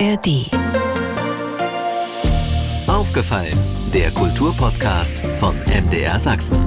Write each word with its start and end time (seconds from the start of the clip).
ARD. 0.00 0.50
Aufgefallen, 2.88 3.56
der 3.94 4.10
Kulturpodcast 4.10 5.20
von 5.38 5.54
MDR 5.66 6.18
Sachsen. 6.18 6.58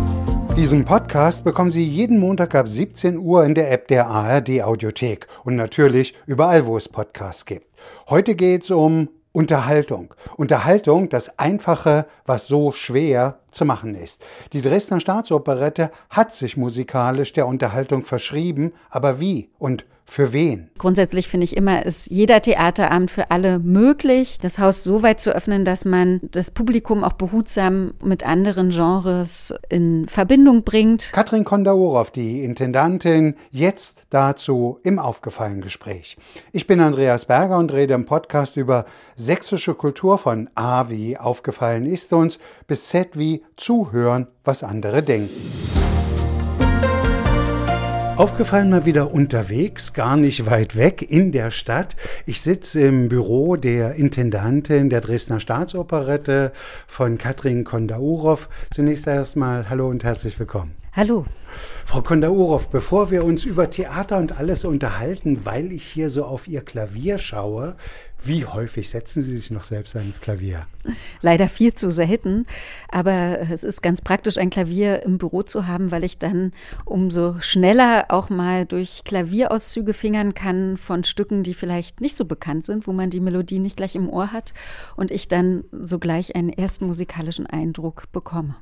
Diesen 0.55 0.85
Podcast 0.85 1.43
bekommen 1.43 1.73
Sie 1.73 1.83
jeden 1.83 2.19
Montag 2.19 2.55
ab 2.55 2.69
17 2.69 3.17
Uhr 3.17 3.43
in 3.43 3.53
der 3.53 3.69
App 3.71 3.89
der 3.89 4.07
ARD 4.07 4.61
Audiothek 4.61 5.27
und 5.43 5.57
natürlich 5.57 6.13
überall, 6.25 6.67
wo 6.67 6.77
es 6.77 6.87
Podcasts 6.87 7.45
gibt. 7.45 7.67
Heute 8.07 8.33
geht 8.35 8.63
es 8.63 8.71
um 8.71 9.09
Unterhaltung. 9.33 10.13
Unterhaltung, 10.37 11.09
das 11.09 11.37
Einfache, 11.37 12.05
was 12.25 12.47
so 12.47 12.71
schwer 12.71 13.39
zu 13.51 13.65
machen 13.65 13.93
ist. 13.93 14.23
Die 14.53 14.61
Dresdner 14.61 15.01
Staatsoperette 15.01 15.91
hat 16.09 16.31
sich 16.31 16.55
musikalisch 16.55 17.33
der 17.33 17.47
Unterhaltung 17.47 18.05
verschrieben, 18.05 18.71
aber 18.89 19.19
wie 19.19 19.49
und 19.59 19.85
für 20.09 20.31
wen? 20.31 20.69
Grundsätzlich 20.77 21.27
finde 21.27 21.43
ich 21.43 21.57
immer, 21.57 21.85
ist 21.85 22.07
jeder 22.07 22.41
Theaterabend 22.41 23.11
für 23.11 23.29
alle 23.29 23.59
möglich, 23.59 24.37
das 24.41 24.57
Haus 24.57 24.83
so 24.83 25.03
weit 25.03 25.19
zu 25.19 25.35
öffnen, 25.35 25.65
dass 25.65 25.83
man 25.83 26.21
das 26.31 26.49
Publikum 26.49 27.03
auch 27.03 27.13
behutsam 27.13 27.93
mit 28.01 28.25
anderen 28.25 28.69
Genres 28.69 29.53
in 29.69 30.07
Verbindung 30.07 30.63
bringt. 30.63 31.11
Katrin 31.11 31.43
Kondaorow, 31.43 32.09
die 32.09 32.41
Intendantin, 32.41 33.35
jetzt 33.51 34.03
dazu 34.09 34.79
im 34.83 34.97
aufgefallen 34.97 35.61
Gespräch. 35.61 36.17
Ich 36.53 36.67
bin 36.67 36.79
Andreas 36.79 37.25
Berger 37.25 37.57
und 37.57 37.73
rede 37.73 37.93
im 37.93 38.05
Podcast 38.05 38.55
über 38.55 38.85
sächsische 39.17 39.73
Kultur 39.73 40.17
von 40.17 40.49
A 40.55 40.89
wie 40.89 41.17
aufgefallen 41.17 41.85
ist 41.85 42.13
uns 42.13 42.39
bis 42.65 42.87
Z 42.87 43.17
wie 43.17 43.43
zuhören, 43.57 44.27
was 44.45 44.63
andere 44.63 45.03
denken. 45.03 45.86
Aufgefallen 48.17 48.71
mal 48.71 48.85
wieder 48.85 49.11
unterwegs, 49.13 49.93
gar 49.93 50.17
nicht 50.17 50.47
weit 50.47 50.75
weg 50.75 51.05
in 51.07 51.31
der 51.31 51.51
Stadt. 51.51 51.95
Ich 52.25 52.41
sitze 52.41 52.81
im 52.81 53.09
Büro 53.09 53.57
der 53.57 53.93
Intendantin 53.93 54.89
der 54.89 55.01
Dresdner 55.01 55.39
Staatsoperette 55.39 56.51
von 56.87 57.19
Katrin 57.19 57.63
Kondaurov. 57.63 58.49
Zunächst 58.73 59.05
erstmal 59.05 59.69
hallo 59.69 59.87
und 59.87 60.03
herzlich 60.03 60.39
willkommen. 60.39 60.73
Hallo. 60.93 61.27
Frau 61.85 62.01
Kondaurov, 62.01 62.69
bevor 62.69 63.11
wir 63.11 63.23
uns 63.23 63.45
über 63.45 63.69
Theater 63.69 64.17
und 64.17 64.39
alles 64.39 64.65
unterhalten, 64.65 65.45
weil 65.45 65.71
ich 65.71 65.83
hier 65.83 66.09
so 66.09 66.25
auf 66.25 66.47
Ihr 66.47 66.61
Klavier 66.61 67.19
schaue, 67.19 67.75
wie 68.23 68.45
häufig 68.45 68.89
setzen 68.89 69.21
Sie 69.21 69.35
sich 69.35 69.51
noch 69.51 69.63
selbst 69.63 69.95
ans 69.95 70.21
Klavier? 70.21 70.67
Leider 71.21 71.47
viel 71.47 71.73
zu 71.73 71.91
selten, 71.91 72.45
aber 72.89 73.39
es 73.51 73.63
ist 73.63 73.81
ganz 73.81 74.01
praktisch, 74.01 74.37
ein 74.37 74.49
Klavier 74.49 75.03
im 75.03 75.17
Büro 75.17 75.43
zu 75.43 75.67
haben, 75.67 75.91
weil 75.91 76.03
ich 76.03 76.17
dann 76.17 76.51
umso 76.85 77.39
schneller 77.39 78.05
auch 78.09 78.29
mal 78.29 78.65
durch 78.65 79.03
Klavierauszüge 79.03 79.93
fingern 79.93 80.33
kann 80.33 80.77
von 80.77 81.03
Stücken, 81.03 81.43
die 81.43 81.53
vielleicht 81.53 82.01
nicht 82.01 82.17
so 82.17 82.25
bekannt 82.25 82.65
sind, 82.65 82.87
wo 82.87 82.93
man 82.93 83.09
die 83.09 83.19
Melodie 83.19 83.59
nicht 83.59 83.77
gleich 83.77 83.95
im 83.95 84.09
Ohr 84.09 84.31
hat 84.31 84.53
und 84.95 85.11
ich 85.11 85.27
dann 85.27 85.63
sogleich 85.71 86.35
einen 86.35 86.49
ersten 86.49 86.87
musikalischen 86.87 87.45
Eindruck 87.45 88.11
bekomme. 88.11 88.55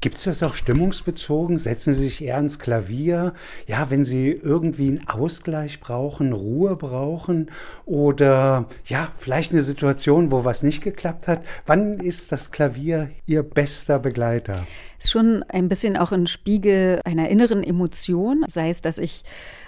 Gibt 0.00 0.18
es 0.18 0.24
das 0.24 0.42
auch 0.42 0.54
stimmungsbezogen? 0.54 1.58
Setzen 1.58 1.94
Sie 1.94 2.04
sich 2.04 2.22
eher 2.22 2.36
ans 2.36 2.58
Klavier, 2.58 3.32
ja, 3.66 3.90
wenn 3.90 4.04
Sie 4.04 4.30
irgendwie 4.30 4.88
einen 4.88 5.08
Ausgleich 5.08 5.80
brauchen, 5.80 6.32
Ruhe 6.32 6.76
brauchen 6.76 7.50
oder 7.84 8.66
ja, 8.84 9.12
vielleicht 9.16 9.52
eine 9.52 9.62
Situation, 9.62 10.30
wo 10.30 10.44
was 10.44 10.62
nicht 10.62 10.82
geklappt 10.82 11.28
hat. 11.28 11.44
Wann 11.66 12.00
ist 12.00 12.32
das 12.32 12.50
Klavier 12.50 13.10
Ihr 13.26 13.42
bester 13.42 13.98
Begleiter? 13.98 14.56
Ist 14.98 15.10
schon 15.10 15.42
ein 15.48 15.68
bisschen 15.68 15.96
auch 15.96 16.12
ein 16.12 16.26
Spiegel 16.26 17.00
einer 17.04 17.28
inneren 17.28 17.62
Emotion, 17.62 18.44
sei 18.48 18.70
es, 18.70 18.82
dass 18.82 18.98
ich 18.98 19.24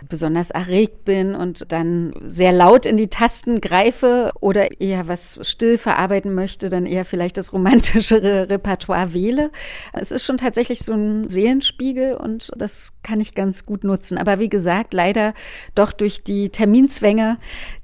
besonders 0.08 0.50
erregt 0.50 1.04
bin 1.04 1.34
und 1.34 1.72
dann 1.72 2.12
sehr 2.22 2.52
laut 2.52 2.86
in 2.86 2.96
die 2.96 3.08
Tasten 3.08 3.60
greife 3.60 4.32
oder 4.40 4.80
eher 4.80 5.08
was 5.08 5.38
still 5.42 5.78
verarbeiten 5.78 6.34
möchte, 6.34 6.68
dann 6.68 6.86
eher 6.86 7.04
vielleicht 7.04 7.36
das 7.36 7.52
romantischere 7.52 8.48
Repertoire 8.50 9.12
wähle. 9.12 9.50
Es 9.92 10.12
ist 10.12 10.24
schon 10.24 10.38
tatsächlich 10.38 10.80
so 10.80 10.92
ein 10.92 11.28
Seelenspiegel 11.28 12.14
und 12.14 12.50
das 12.56 12.92
kann 13.02 13.20
ich 13.20 13.34
ganz 13.34 13.66
gut 13.66 13.84
nutzen. 13.84 14.18
Aber 14.18 14.38
wie 14.38 14.48
gesagt, 14.48 14.94
leider 14.94 15.34
doch 15.74 15.92
durch 15.92 16.22
die 16.22 16.50
Terminzwänge, 16.50 17.38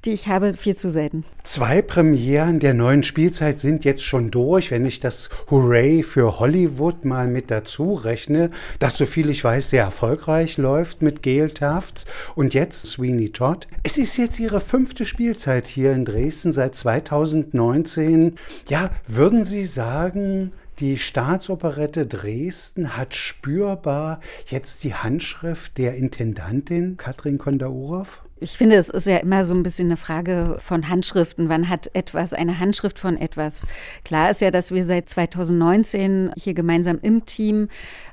die 0.05 0.11
ich 0.11 0.27
habe, 0.27 0.53
viel 0.53 0.75
zu 0.75 0.89
selten. 0.89 1.25
Zwei 1.45 1.83
Premieren 1.83 2.59
der 2.59 2.73
neuen 2.73 3.03
Spielzeit 3.03 3.59
sind 3.59 3.85
jetzt 3.85 4.03
schon 4.03 4.31
durch. 4.31 4.71
Wenn 4.71 4.83
ich 4.83 4.99
das 4.99 5.29
Hooray 5.51 6.01
für 6.01 6.39
Hollywood 6.39 7.05
mal 7.05 7.27
mit 7.27 7.51
dazu 7.51 7.93
rechne, 7.93 8.49
das, 8.79 8.97
so 8.97 9.05
viel 9.05 9.29
ich 9.29 9.43
weiß, 9.43 9.69
sehr 9.69 9.83
erfolgreich 9.83 10.57
läuft 10.57 11.03
mit 11.03 11.21
Gail 11.21 11.51
Tafts 11.51 12.05
und 12.33 12.55
jetzt 12.55 12.87
Sweeney 12.87 13.29
Todd. 13.29 13.67
Es 13.83 13.99
ist 13.99 14.17
jetzt 14.17 14.39
ihre 14.39 14.59
fünfte 14.59 15.05
Spielzeit 15.05 15.67
hier 15.67 15.93
in 15.93 16.03
Dresden 16.03 16.51
seit 16.51 16.73
2019. 16.73 18.39
Ja, 18.67 18.89
würden 19.05 19.43
Sie 19.43 19.65
sagen, 19.65 20.51
die 20.79 20.97
Staatsoperette 20.97 22.07
Dresden 22.07 22.97
hat 22.97 23.13
spürbar 23.13 24.19
jetzt 24.47 24.83
die 24.83 24.95
Handschrift 24.95 25.77
der 25.77 25.93
Intendantin 25.93 26.97
Katrin 26.97 27.37
Kondaurov? 27.37 28.24
Ich 28.37 28.57
finde, 28.57 28.75
es 28.75 28.89
ist 28.89 29.07
ja 29.07 29.17
immer 29.17 29.45
so 29.45 29.55
ein 29.55 29.63
bisschen 29.63 29.87
eine 29.87 29.97
Frage 29.97 30.57
von 30.59 30.89
Handschriften. 30.89 31.47
Wann 31.47 31.69
hat 31.69 31.89
etwas 31.93 32.33
eine 32.33 32.59
Handschrift 32.59 32.99
von 32.99 33.15
etwas? 33.15 33.65
Klar 34.03 34.29
ist 34.29 34.41
ja, 34.41 34.51
dass 34.51 34.71
wir 34.71 34.83
seit 34.83 35.09
2019 35.09 36.33
hier 36.35 36.53
gemeinsam 36.53 36.99
im 37.01 37.25
Team 37.25 37.69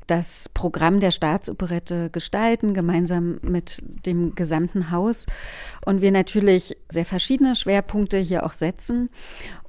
das 0.06 0.48
Programm 0.48 1.00
der 1.00 1.10
Staatsoperette 1.10 2.10
gestalten, 2.10 2.74
gemeinsam 2.74 3.38
mit 3.42 3.82
dem 4.06 4.34
gesamten 4.34 4.90
Haus. 4.90 5.26
Und 5.84 6.00
wir 6.00 6.10
natürlich 6.10 6.76
sehr 6.88 7.04
verschiedene 7.04 7.54
Schwerpunkte 7.54 8.18
hier 8.18 8.44
auch 8.44 8.52
setzen. 8.52 9.10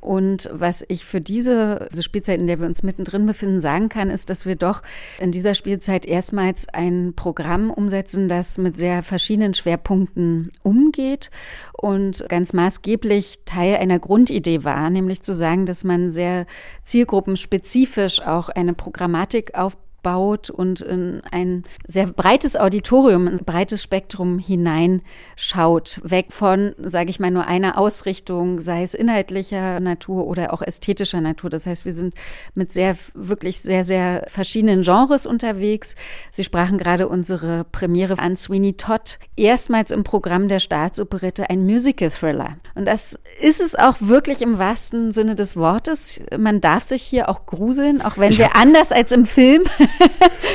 Und 0.03 0.49
was 0.51 0.83
ich 0.89 1.05
für 1.05 1.21
diese, 1.21 1.87
diese 1.93 2.03
Spielzeit, 2.03 2.41
in 2.41 2.47
der 2.47 2.59
wir 2.59 2.65
uns 2.65 2.83
mittendrin 2.83 3.25
befinden, 3.25 3.61
sagen 3.61 3.87
kann, 3.87 4.09
ist, 4.09 4.29
dass 4.29 4.45
wir 4.45 4.57
doch 4.57 4.81
in 5.17 5.31
dieser 5.31 5.53
Spielzeit 5.53 6.05
erstmals 6.05 6.67
ein 6.67 7.13
Programm 7.15 7.71
umsetzen, 7.71 8.27
das 8.27 8.57
mit 8.57 8.75
sehr 8.75 9.01
verschiedenen 9.01 9.53
Schwerpunkten 9.53 10.49
umgeht 10.61 11.31
und 11.71 12.25
ganz 12.27 12.51
maßgeblich 12.51 13.39
Teil 13.45 13.77
einer 13.77 13.99
Grundidee 13.99 14.65
war, 14.65 14.89
nämlich 14.89 15.23
zu 15.23 15.33
sagen, 15.33 15.65
dass 15.65 15.85
man 15.85 16.11
sehr 16.11 16.47
zielgruppenspezifisch 16.83 18.21
auch 18.21 18.49
eine 18.49 18.73
Programmatik 18.73 19.55
aufbaut 19.55 19.82
baut 20.03 20.49
und 20.49 20.81
in 20.81 21.21
ein 21.31 21.63
sehr 21.87 22.07
breites 22.07 22.55
Auditorium, 22.55 23.27
ein 23.27 23.39
breites 23.43 23.81
Spektrum 23.81 24.37
hineinschaut, 24.37 26.01
weg 26.03 26.27
von, 26.29 26.75
sage 26.77 27.09
ich 27.09 27.19
mal, 27.19 27.31
nur 27.31 27.47
einer 27.47 27.77
Ausrichtung, 27.77 28.59
sei 28.59 28.83
es 28.83 28.93
inhaltlicher 28.93 29.79
Natur 29.79 30.27
oder 30.27 30.53
auch 30.53 30.61
ästhetischer 30.61 31.21
Natur. 31.21 31.49
Das 31.49 31.65
heißt, 31.65 31.85
wir 31.85 31.93
sind 31.93 32.13
mit 32.53 32.71
sehr, 32.71 32.97
wirklich 33.13 33.61
sehr, 33.61 33.85
sehr 33.85 34.25
verschiedenen 34.27 34.83
Genres 34.83 35.25
unterwegs. 35.25 35.95
Sie 36.31 36.43
sprachen 36.43 36.77
gerade 36.77 37.07
unsere 37.07 37.63
Premiere 37.71 38.19
an 38.19 38.37
Sweeney 38.37 38.73
Todd, 38.73 39.17
erstmals 39.35 39.91
im 39.91 40.03
Programm 40.03 40.47
der 40.49 40.59
Staatsoperette 40.59 41.49
ein 41.49 41.65
Musical-Thriller. 41.65 42.57
Und 42.75 42.85
das 42.85 43.17
ist 43.41 43.61
es 43.61 43.75
auch 43.75 43.95
wirklich 43.99 44.41
im 44.41 44.57
wahrsten 44.57 45.13
Sinne 45.13 45.35
des 45.35 45.55
Wortes. 45.55 46.21
Man 46.37 46.59
darf 46.59 46.83
sich 46.83 47.01
hier 47.01 47.29
auch 47.29 47.45
gruseln, 47.45 48.01
auch 48.01 48.17
wenn 48.17 48.37
wir 48.37 48.55
anders 48.55 48.91
als 48.91 49.11
im 49.11 49.25
Film 49.25 49.63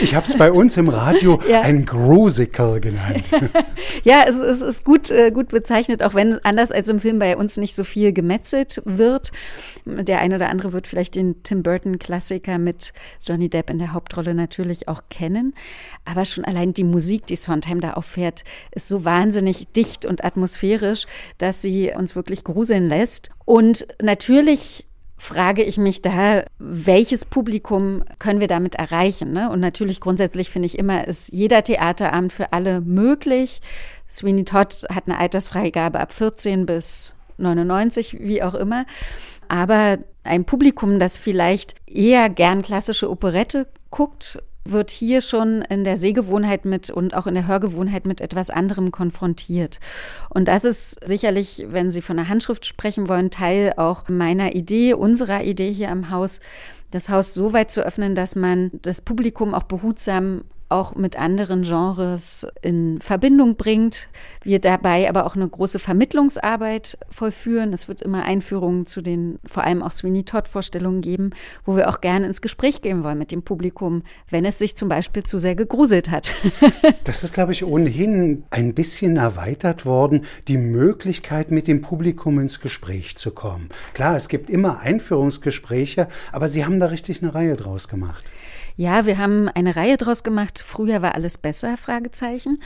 ich 0.01 0.15
habe 0.15 0.27
es 0.29 0.37
bei 0.37 0.53
uns 0.53 0.77
im 0.77 0.89
Radio 0.89 1.41
ja. 1.49 1.61
ein 1.61 1.85
Grusical 1.85 2.81
genannt. 2.81 3.25
ja, 4.05 4.25
es, 4.27 4.37
es, 4.37 4.63
ist 4.63 4.85
gut, 4.85 5.11
äh, 5.11 5.31
gut 5.31 5.49
bezeichnet, 5.49 6.03
auch 6.03 6.15
wenn 6.15 6.43
anders 6.45 6.73
als 6.73 6.89
im 6.89 7.01
Film 7.01 7.19
bei 7.19 7.37
uns 7.37 7.57
nicht 7.57 7.75
so 7.75 7.85
viel 7.85 8.13
gemetzelt 8.13 8.83
wird. 8.85 9.31
Der 9.85 10.21
eine 10.21 10.37
oder 10.37 10.51
andere 10.51 10.73
wird 10.73 10.87
vielleicht 10.87 11.15
den 11.15 11.43
Tim 11.43 11.63
Burton-Klassiker 11.63 12.59
mit 12.59 12.93
Johnny 13.27 13.49
Depp 13.49 13.71
in 13.71 13.79
der 13.79 13.93
Hauptrolle 13.93 14.35
natürlich 14.35 14.89
auch 14.89 15.03
kennen. 15.11 15.55
Aber 16.05 16.25
schon 16.25 16.45
allein 16.45 16.75
die 16.75 16.85
Musik, 16.85 17.27
die 17.27 17.37
Sondheim 17.37 17.81
da 17.81 17.95
auffährt, 17.95 18.45
ist 18.73 18.89
so 18.89 19.05
wahnsinnig 19.05 19.69
dicht 19.73 20.07
und 20.07 20.25
atmosphärisch, 20.25 21.07
dass 21.39 21.63
sie 21.63 21.93
uns 21.97 22.17
wirklich 22.17 22.45
gruseln 22.45 22.89
lässt. 22.89 23.31
Und 23.45 23.87
natürlich 24.03 24.88
frage 25.19 25.65
ich 25.65 25.77
mich 25.77 26.01
da, 26.01 26.45
welches 26.59 27.25
Publikum 27.25 28.05
können 28.19 28.41
wir 28.41 28.47
damit 28.47 28.77
erreichen? 28.77 29.33
Ne? 29.33 29.51
Und 29.51 29.61
natürlich 29.61 30.01
grundsätzlich 30.01 30.49
finde 30.49 30.67
ich 30.67 30.79
immer, 30.79 31.07
ist 31.07 31.33
jeder 31.33 31.63
Theaterabend 31.65 32.33
für 32.33 32.53
alle 32.53 32.81
möglich. 32.81 33.61
Sweeney 34.09 34.45
Todd 34.45 34.87
hat 34.95 35.09
eine 35.09 35.19
Altersfreigabe 35.19 35.99
ab 36.01 36.13
14 36.13 36.67
bis 36.67 37.15
99, 37.37 38.19
wie 38.21 38.43
auch 38.43 38.55
immer. 38.55 38.87
Aber 39.49 39.99
ein 40.23 40.45
Publikum, 40.45 40.99
das 40.99 41.17
vielleicht 41.17 41.75
eher 41.87 42.31
gern 42.31 42.63
klassische 42.63 43.11
Operette 43.11 43.67
guckt, 43.91 44.43
wird 44.71 44.91
hier 44.91 45.21
schon 45.21 45.63
in 45.63 45.85
der 45.85 45.99
Sehgewohnheit 45.99 46.65
mit 46.65 46.91
und 46.91 47.15
auch 47.15 47.27
in 47.27 47.35
der 47.35 47.47
Hörgewohnheit 47.47 48.07
mit 48.07 48.21
etwas 48.21 48.51
anderem 48.51 48.91
konfrontiert. 48.93 49.81
Und 50.29 50.49
das 50.49 50.65
ist 50.65 51.07
sicherlich, 51.07 51.67
wenn 51.69 51.91
Sie 51.91 52.03
von 52.03 52.17
der 52.17 52.29
Handschrift 52.29 52.67
sprechen 52.67 53.09
wollen, 53.09 53.31
Teil 53.31 53.75
auch 53.77 54.09
meiner 54.09 54.55
Idee, 54.55 54.95
unserer 54.95 55.45
Idee 55.45 55.73
hier 55.73 55.91
am 55.91 56.11
Haus, 56.11 56.41
das 56.91 57.09
Haus 57.09 57.35
so 57.35 57.53
weit 57.53 57.71
zu 57.71 57.85
öffnen, 57.85 58.15
dass 58.15 58.35
man 58.35 58.71
das 58.83 59.01
Publikum 59.01 59.55
auch 59.55 59.65
behutsam 59.65 60.43
auch 60.69 60.95
mit 60.95 61.19
anderen 61.19 61.63
Genres 61.63 62.47
in 62.63 63.01
Verbindung 63.01 63.57
bringt. 63.57 64.09
Wir 64.43 64.59
dabei 64.59 65.09
aber 65.09 65.27
auch 65.27 65.35
eine 65.35 65.49
große 65.49 65.79
Vermittlungsarbeit 65.79 66.99
vollführen. 67.11 67.73
Es 67.73 67.89
wird 67.89 68.03
immer 68.03 68.25
Einführungen 68.25 68.87
zu 68.87 69.01
den 69.01 69.39
vor 69.47 69.65
allem 69.65 69.83
auch 69.83 69.93
Sweeney 69.93 70.25
Todd-Vorstellungen 70.25 71.01
geben, 71.01 71.31
wo 71.65 71.77
wir 71.77 71.89
auch 71.89 72.01
gerne 72.01 72.27
ins 72.27 72.43
Gespräch 72.43 72.83
gehen 72.83 73.03
wollen 73.03 73.19
mit 73.19 73.33
dem 73.33 73.43
Publikum, 73.43 74.03
wenn 74.29 74.45
es 74.45 74.59
sich 74.59 74.77
zum 74.77 74.89
Beispiel 74.89 75.25
zu 75.25 75.39
sehr 75.39 75.55
gegruselt 75.55 76.11
hat. 76.11 76.33
das 77.05 77.25
ist, 77.25 77.35
glaube 77.35 77.53
ich, 77.53 77.65
ohnehin 77.65 78.45
ein 78.51 78.75
bisschen 78.75 79.17
erweitert 79.17 79.87
worden, 79.87 80.27
die 80.49 80.59
Möglichkeit, 80.59 81.51
mit 81.51 81.67
dem 81.67 81.81
Publikum 81.81 82.39
ins 82.39 82.61
Gespräch 82.61 83.17
zu 83.17 83.31
kommen. 83.31 83.71
Klar, 83.95 84.17
es 84.17 84.29
gibt 84.29 84.51
immer 84.51 84.81
Einführungsgespräche, 84.81 86.09
aber 86.33 86.49
Sie 86.49 86.65
haben 86.65 86.81
da 86.81 86.87
richtig 86.87 87.23
eine 87.23 87.35
Reihe 87.35 87.57
draus 87.57 87.89
gemacht. 87.89 88.25
Ja, 88.81 89.07
wir 89.07 89.19
haben 89.19 89.49
eine 89.49 89.75
Reihe 89.75 89.97
draus 89.97 90.23
gemacht. 90.23 90.63
Früher 90.65 91.03
war 91.03 91.17
alles 91.17 91.37
besser, 91.37 91.77
Fragezeichen. 91.77 92.63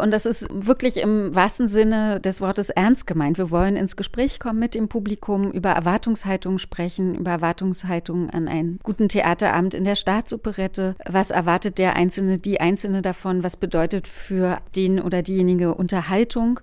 Und 0.00 0.12
das 0.12 0.24
ist 0.24 0.46
wirklich 0.52 0.98
im 0.98 1.34
wahrsten 1.34 1.66
Sinne 1.66 2.20
des 2.20 2.40
Wortes 2.40 2.70
ernst 2.70 3.08
gemeint. 3.08 3.38
Wir 3.38 3.50
wollen 3.50 3.74
ins 3.74 3.96
Gespräch 3.96 4.38
kommen 4.38 4.60
mit 4.60 4.76
dem 4.76 4.86
Publikum, 4.86 5.50
über 5.50 5.70
Erwartungshaltungen 5.70 6.60
sprechen, 6.60 7.16
über 7.16 7.32
Erwartungshaltungen 7.32 8.30
an 8.30 8.46
einen 8.46 8.78
guten 8.84 9.08
Theaterabend 9.08 9.74
in 9.74 9.82
der 9.82 9.96
Staatsoperette. 9.96 10.94
Was 11.04 11.32
erwartet 11.32 11.78
der 11.78 11.96
Einzelne, 11.96 12.38
die 12.38 12.60
Einzelne 12.60 13.02
davon? 13.02 13.42
Was 13.42 13.56
bedeutet 13.56 14.06
für 14.06 14.60
den 14.76 15.00
oder 15.02 15.22
diejenige 15.22 15.74
Unterhaltung? 15.74 16.60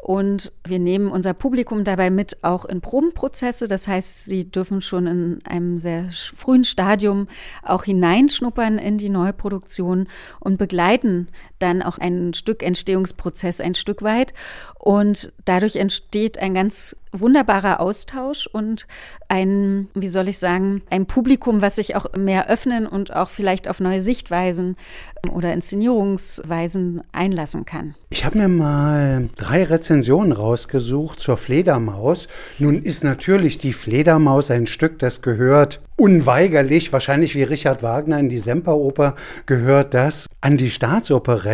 Und 0.00 0.52
wir 0.66 0.78
nehmen 0.78 1.10
unser 1.10 1.34
Publikum 1.34 1.84
dabei 1.84 2.08
mit 2.08 2.42
auch 2.42 2.64
in 2.64 2.80
Probenprozesse. 2.80 3.68
Das 3.68 3.86
heißt, 3.86 4.24
sie 4.24 4.50
dürfen 4.50 4.80
schon 4.80 5.06
in 5.06 5.40
einem 5.44 5.78
sehr 5.78 6.08
frühen 6.34 6.64
Stadium 6.64 7.28
auch 7.62 7.84
hineinschnuppern 8.38 8.78
in 8.78 8.98
die 8.98 9.08
Neuproduktion 9.08 10.08
und 10.40 10.58
begleiten 10.58 11.28
dann 11.58 11.82
auch 11.82 11.98
ein 11.98 12.34
Stück 12.34 12.62
Entstehungsprozess 12.62 13.60
ein 13.60 13.74
Stück 13.74 14.02
weit. 14.02 14.34
Und 14.78 15.32
dadurch 15.44 15.76
entsteht 15.76 16.38
ein 16.38 16.54
ganz 16.54 16.96
wunderbarer 17.12 17.80
Austausch 17.80 18.46
und 18.46 18.86
ein, 19.28 19.88
wie 19.94 20.08
soll 20.08 20.28
ich 20.28 20.38
sagen, 20.38 20.82
ein 20.90 21.06
Publikum, 21.06 21.62
was 21.62 21.76
sich 21.76 21.96
auch 21.96 22.06
mehr 22.16 22.48
öffnen 22.48 22.86
und 22.86 23.14
auch 23.14 23.28
vielleicht 23.28 23.68
auf 23.68 23.80
neue 23.80 24.02
Sichtweisen 24.02 24.76
oder 25.32 25.52
Inszenierungsweisen 25.52 27.02
einlassen 27.12 27.64
kann. 27.64 27.94
Ich 28.10 28.24
habe 28.24 28.38
mir 28.38 28.48
mal 28.48 29.28
drei 29.36 29.64
Rezensionen 29.64 30.32
rausgesucht 30.32 31.20
zur 31.20 31.36
Fledermaus. 31.36 32.28
Nun 32.58 32.82
ist 32.82 33.04
natürlich 33.04 33.58
die 33.58 33.72
Fledermaus 33.72 34.50
ein 34.50 34.66
Stück, 34.66 34.98
das 34.98 35.20
gehört 35.22 35.80
unweigerlich, 35.96 36.92
wahrscheinlich 36.92 37.34
wie 37.34 37.42
Richard 37.42 37.82
Wagner 37.82 38.20
in 38.20 38.28
die 38.28 38.38
Semperoper, 38.38 39.16
gehört 39.46 39.94
das 39.94 40.26
an 40.40 40.56
die 40.56 40.70
Staatsoperette. 40.70 41.47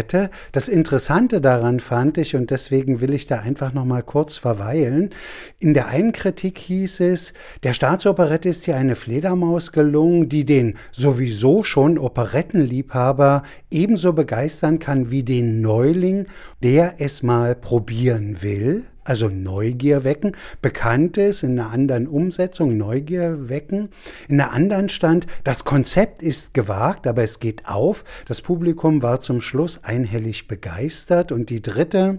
Das 0.53 0.69
Interessante 0.69 1.41
daran 1.41 1.81
fand 1.81 2.19
ich, 2.19 2.35
und 2.35 2.51
deswegen 2.51 3.01
will 3.01 3.15
ich 3.15 3.27
da 3.27 3.41
einfach 3.41 3.73
noch 3.73 3.85
mal 3.85 4.03
kurz 4.03 4.37
verweilen, 4.37 5.11
in 5.59 5.75
der 5.75 5.89
einen 5.89 6.13
Kritik 6.13 6.59
hieß 6.59 7.01
es, 7.01 7.33
der 7.63 7.75
Staatsoperette 7.75 8.49
ist 8.49 8.65
hier 8.65 8.77
eine 8.77 8.97
Fledermaus 8.97 9.73
gelungen, 9.73 10.29
die 10.29 10.45
den 10.45 10.77
sowieso 10.93 11.63
schon 11.63 11.99
Operettenliebhaber 11.99 13.43
ebenso 13.71 14.13
begeistern 14.13 14.79
kann 14.79 15.11
wie 15.11 15.23
den 15.23 15.61
Neuling, 15.61 16.27
der 16.63 16.97
es 16.99 17.23
mal 17.23 17.55
probieren 17.55 18.43
will 18.43 18.85
also 19.05 19.29
Neugier 19.29 20.05
wecken, 20.05 20.33
Bekanntes 20.63 21.43
in 21.43 21.59
einer 21.59 21.71
anderen 21.71 22.09
Umsetzung, 22.09 22.77
Neugier 22.77 23.49
wecken. 23.49 23.91
In 24.29 24.41
einer 24.41 24.53
anderen 24.53 24.89
stand, 24.89 25.27
das 25.45 25.65
Konzept 25.65 26.23
ist 26.23 26.55
gewagt, 26.55 27.07
aber 27.07 27.23
es 27.23 27.39
geht 27.39 27.67
auf. 27.67 28.05
Das 28.27 28.41
Publikum 28.41 29.03
war 29.03 29.21
zum 29.21 29.41
Schluss 29.41 29.85
einhellig 29.85 30.49
begeistert. 30.49 31.33
Und 31.33 31.51
die 31.51 31.63
dritte, 31.63 32.19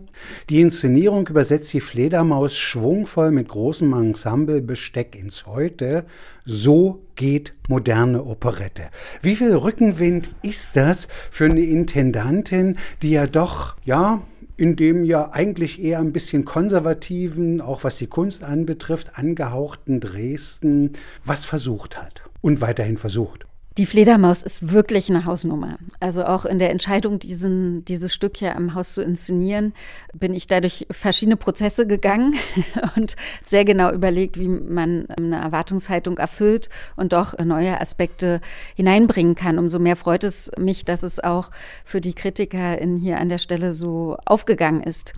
die 0.50 0.62
Inszenierung 0.62 1.28
übersetzt 1.28 1.74
die 1.74 1.82
Fledermaus 1.82 2.58
schwungvoll 2.58 3.32
mit 3.32 3.50
großem 3.50 3.94
Ensemblebesteck 3.94 5.16
ins 5.16 5.46
Heute. 5.46 6.06
So 6.46 7.02
geht 7.16 7.54
moderne 7.68 8.24
Operette. 8.24 8.84
Wie 9.22 9.36
viel 9.36 9.56
Rückenwind 9.56 10.30
ist 10.44 10.76
das 10.76 11.08
für 11.32 11.46
eine 11.46 11.62
Intendantin, 11.62 12.78
die 13.02 13.12
ja 13.12 13.26
doch, 13.26 13.76
ja, 13.84 14.22
in 14.58 14.76
dem 14.76 15.04
ja 15.04 15.32
eigentlich 15.32 15.82
eher 15.82 16.00
ein 16.00 16.14
bisschen 16.14 16.46
konservativen, 16.46 17.62
auch 17.62 17.84
was 17.84 17.98
die 17.98 18.08
Kunst 18.08 18.44
anbetrifft, 18.44 19.18
angehauchten 19.18 20.00
Dresden 20.00 20.94
was 21.24 21.46
versucht 21.46 21.98
hat 21.98 22.22
und 22.42 22.62
weiterhin 22.62 22.98
versucht. 22.98 23.46
Die 23.78 23.86
Fledermaus 23.86 24.42
ist 24.42 24.72
wirklich 24.72 25.10
eine 25.10 25.26
Hausnummer. 25.26 25.78
Also 26.00 26.24
auch 26.24 26.46
in 26.46 26.60
der 26.60 26.70
Entscheidung, 26.70 27.20
diesen, 27.20 27.84
dieses 27.84 28.14
Stück 28.14 28.38
hier 28.38 28.56
am 28.56 28.74
Haus 28.74 28.94
zu 28.94 29.04
inszenieren, 29.04 29.74
bin 30.14 30.34
ich 30.34 30.48
dadurch 30.48 30.88
verschiedene 30.92 31.36
Prozesse 31.36 31.86
gegangen 31.86 32.36
und 32.96 33.18
sehr 33.46 33.66
genau 33.66 33.92
überlegt, 33.92 34.40
wie 34.40 34.48
man 34.48 35.08
eine 35.18 35.42
Erwartungshaltung 35.42 36.18
erfüllt 36.20 36.70
und 36.96 37.12
doch 37.12 37.38
neue 37.38 37.82
Aspekte 37.82 38.40
hineinbringen 38.76 39.36
kann. 39.36 39.60
Umso 39.60 39.78
mehr 39.80 39.98
freut 39.98 40.24
es 40.24 40.50
mich, 40.58 40.86
dass 40.86 41.04
es 41.04 41.22
auch 41.22 41.50
für 41.84 42.00
die 42.00 42.14
Kritiker 42.14 42.80
in 42.80 42.98
hier 42.98 43.20
an 43.20 43.28
der 43.28 43.40
Stelle 43.40 43.74
so 43.74 44.16
aufgegangen 44.26 44.84
ist. 44.84 45.12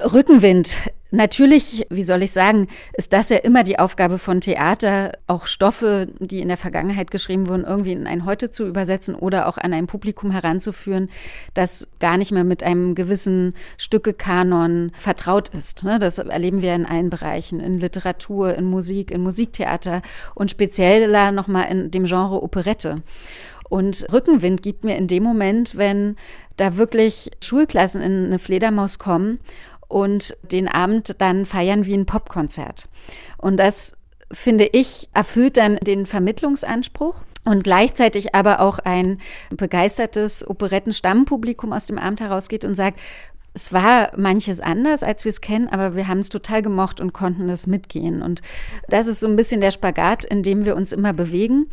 Rückenwind. 0.00 0.78
Natürlich, 1.12 1.86
wie 1.88 2.02
soll 2.02 2.22
ich 2.24 2.32
sagen, 2.32 2.66
ist 2.94 3.12
das 3.12 3.28
ja 3.28 3.36
immer 3.36 3.62
die 3.62 3.78
Aufgabe 3.78 4.18
von 4.18 4.40
Theater, 4.40 5.12
auch 5.28 5.46
Stoffe, 5.46 6.08
die 6.18 6.40
in 6.40 6.48
der 6.48 6.56
Vergangenheit 6.56 7.12
geschrieben 7.12 7.48
wurden, 7.48 7.64
irgendwie 7.64 7.92
in 7.92 8.08
ein 8.08 8.24
Heute 8.24 8.50
zu 8.50 8.66
übersetzen 8.66 9.14
oder 9.14 9.48
auch 9.48 9.56
an 9.56 9.72
ein 9.72 9.86
Publikum 9.86 10.32
heranzuführen, 10.32 11.08
das 11.54 11.88
gar 12.00 12.16
nicht 12.16 12.32
mehr 12.32 12.42
mit 12.42 12.64
einem 12.64 12.96
gewissen 12.96 13.54
Stückekanon 13.78 14.90
vertraut 14.94 15.50
ist. 15.50 15.84
Ne? 15.84 16.00
Das 16.00 16.18
erleben 16.18 16.60
wir 16.60 16.74
in 16.74 16.86
allen 16.86 17.08
Bereichen, 17.08 17.60
in 17.60 17.78
Literatur, 17.78 18.54
in 18.56 18.64
Musik, 18.64 19.12
in 19.12 19.22
Musiktheater 19.22 20.02
und 20.34 20.50
spezieller 20.50 21.30
nochmal 21.30 21.70
in 21.70 21.92
dem 21.92 22.04
Genre 22.04 22.42
Operette. 22.42 23.02
Und 23.68 24.06
Rückenwind 24.12 24.62
gibt 24.62 24.84
mir 24.84 24.96
in 24.96 25.08
dem 25.08 25.22
Moment, 25.22 25.76
wenn 25.76 26.16
da 26.56 26.76
wirklich 26.76 27.30
Schulklassen 27.42 28.00
in 28.00 28.26
eine 28.26 28.38
Fledermaus 28.38 28.98
kommen 28.98 29.40
und 29.88 30.36
den 30.42 30.68
Abend 30.68 31.16
dann 31.18 31.46
feiern 31.46 31.86
wie 31.86 31.94
ein 31.94 32.06
Popkonzert. 32.06 32.88
Und 33.38 33.58
das 33.58 33.96
finde 34.32 34.68
ich, 34.72 35.08
erfüllt 35.12 35.56
dann 35.56 35.76
den 35.76 36.06
Vermittlungsanspruch 36.06 37.22
und 37.44 37.62
gleichzeitig 37.62 38.34
aber 38.34 38.60
auch 38.60 38.80
ein 38.80 39.20
begeistertes 39.50 40.48
Operetten-Stammpublikum 40.48 41.72
aus 41.72 41.86
dem 41.86 41.98
Abend 41.98 42.20
herausgeht 42.20 42.64
und 42.64 42.74
sagt, 42.74 42.98
es 43.54 43.72
war 43.72 44.10
manches 44.18 44.60
anders, 44.60 45.02
als 45.02 45.24
wir 45.24 45.30
es 45.30 45.40
kennen, 45.40 45.68
aber 45.68 45.96
wir 45.96 46.08
haben 46.08 46.18
es 46.18 46.28
total 46.28 46.60
gemocht 46.60 47.00
und 47.00 47.14
konnten 47.14 47.48
das 47.48 47.66
mitgehen. 47.66 48.20
Und 48.20 48.42
das 48.88 49.06
ist 49.06 49.20
so 49.20 49.26
ein 49.26 49.36
bisschen 49.36 49.62
der 49.62 49.70
Spagat, 49.70 50.26
in 50.26 50.42
dem 50.42 50.66
wir 50.66 50.76
uns 50.76 50.92
immer 50.92 51.14
bewegen 51.14 51.70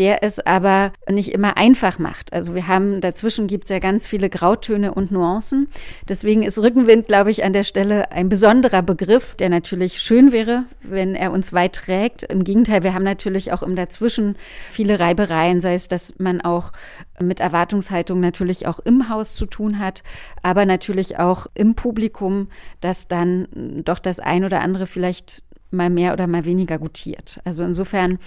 der 0.00 0.22
es 0.22 0.40
aber 0.40 0.94
nicht 1.10 1.30
immer 1.30 1.58
einfach 1.58 1.98
macht. 1.98 2.32
Also 2.32 2.54
wir 2.54 2.68
haben, 2.68 3.02
dazwischen 3.02 3.48
gibt 3.48 3.64
es 3.64 3.70
ja 3.70 3.80
ganz 3.80 4.06
viele 4.06 4.30
Grautöne 4.30 4.94
und 4.94 5.12
Nuancen. 5.12 5.68
Deswegen 6.08 6.42
ist 6.42 6.58
Rückenwind, 6.58 7.06
glaube 7.06 7.30
ich, 7.30 7.44
an 7.44 7.52
der 7.52 7.64
Stelle 7.64 8.10
ein 8.10 8.30
besonderer 8.30 8.80
Begriff, 8.80 9.34
der 9.34 9.50
natürlich 9.50 10.00
schön 10.00 10.32
wäre, 10.32 10.64
wenn 10.82 11.14
er 11.14 11.32
uns 11.32 11.52
weit 11.52 11.74
trägt. 11.74 12.22
Im 12.22 12.44
Gegenteil, 12.44 12.82
wir 12.82 12.94
haben 12.94 13.04
natürlich 13.04 13.52
auch 13.52 13.62
im 13.62 13.76
Dazwischen 13.76 14.36
viele 14.70 14.98
Reibereien, 14.98 15.60
sei 15.60 15.74
es, 15.74 15.88
dass 15.88 16.18
man 16.18 16.40
auch 16.40 16.72
mit 17.20 17.40
Erwartungshaltung 17.40 18.20
natürlich 18.20 18.66
auch 18.66 18.78
im 18.78 19.10
Haus 19.10 19.34
zu 19.34 19.44
tun 19.44 19.80
hat, 19.80 20.02
aber 20.42 20.64
natürlich 20.64 21.18
auch 21.18 21.46
im 21.52 21.74
Publikum, 21.74 22.48
dass 22.80 23.06
dann 23.06 23.82
doch 23.84 23.98
das 23.98 24.18
ein 24.18 24.46
oder 24.46 24.62
andere 24.62 24.86
vielleicht 24.86 25.42
mal 25.70 25.90
mehr 25.90 26.12
oder 26.12 26.26
mal 26.26 26.44
weniger 26.44 26.78
gutiert. 26.78 27.40
Also 27.44 27.64
insofern 27.64 28.18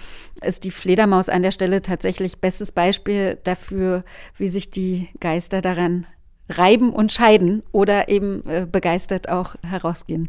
ist 0.42 0.64
die 0.64 0.70
Fledermaus 0.70 1.28
an 1.28 1.42
der 1.42 1.50
Stelle 1.50 1.82
tatsächlich 1.82 2.38
bestes 2.38 2.72
Beispiel 2.72 3.38
dafür, 3.44 4.04
wie 4.36 4.48
sich 4.48 4.70
die 4.70 5.08
Geister 5.20 5.60
daran 5.60 6.06
reiben 6.48 6.90
und 6.90 7.12
scheiden 7.12 7.62
oder 7.72 8.08
eben 8.08 8.42
äh, 8.46 8.66
begeistert 8.70 9.28
auch 9.28 9.54
herausgehen. 9.62 10.28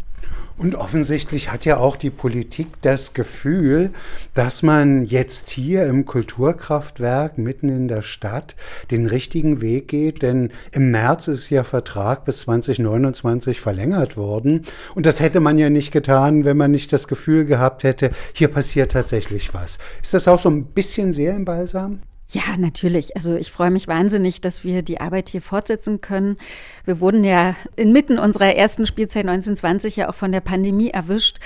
Und 0.58 0.76
offensichtlich 0.76 1.52
hat 1.52 1.66
ja 1.66 1.78
auch 1.78 1.98
die 1.98 2.10
Politik 2.10 2.68
das 2.82 3.14
Gefühl, 3.14 3.92
dass 4.34 4.64
man 4.64 5.04
jetzt 5.06 5.50
hier 5.50 5.86
im 5.86 6.06
Kulturkraftwerk 6.06 7.38
mitten 7.38 7.68
in 7.68 7.90
der 7.90 8.02
Stadt 8.02 8.56
den 8.90 9.06
richtigen 9.06 9.60
Weg 9.60 9.90
geht, 9.90 10.22
denn 10.22 10.52
im 10.72 10.92
März 10.92 11.28
ist 11.28 11.50
ja 11.50 11.66
Vertrag 11.66 12.24
bis 12.24 12.40
2029 12.40 13.60
verlängert 13.60 14.16
worden. 14.16 14.64
Und 14.96 15.06
das 15.06 15.20
hätte 15.20 15.42
man 15.42 15.58
ja 15.58 15.70
nicht 15.70 15.92
getan, 15.92 16.46
wenn 16.46 16.56
man 16.56 16.72
nicht 16.72 16.94
das 16.94 17.10
Gefühl 17.10 17.44
gehabt 17.44 17.84
hätte, 17.84 18.12
hier 18.32 18.48
passiert 18.48 18.94
tatsächlich 18.94 19.54
was. 19.54 19.78
Ist 20.02 20.14
das 20.14 20.28
auch 20.30 20.40
so 20.40 20.50
ein 20.50 20.68
bisschen 20.68 21.12
sehr 21.12 21.36
im 21.36 21.44
Balsam? 21.44 22.00
Ja, 22.32 22.58
natürlich. 22.58 23.16
Also 23.16 23.36
ich 23.36 23.52
freue 23.52 23.70
mich 23.70 23.88
wahnsinnig, 23.88 24.42
dass 24.42 24.64
wir 24.64 24.82
die 24.82 25.00
Arbeit 25.00 25.30
hier 25.30 25.44
fortsetzen 25.44 26.02
können. 26.02 26.38
Wir 26.84 27.00
wurden 27.00 27.24
ja 27.24 27.56
inmitten 27.76 28.18
unserer 28.18 28.56
ersten 28.56 28.88
Spielzeit 28.88 29.28
1920 29.28 29.96
ja 29.96 30.10
auch 30.10 30.16
von 30.16 30.32
der 30.32 30.42
Pandemie 30.42 30.90
erwischt. 30.90 31.38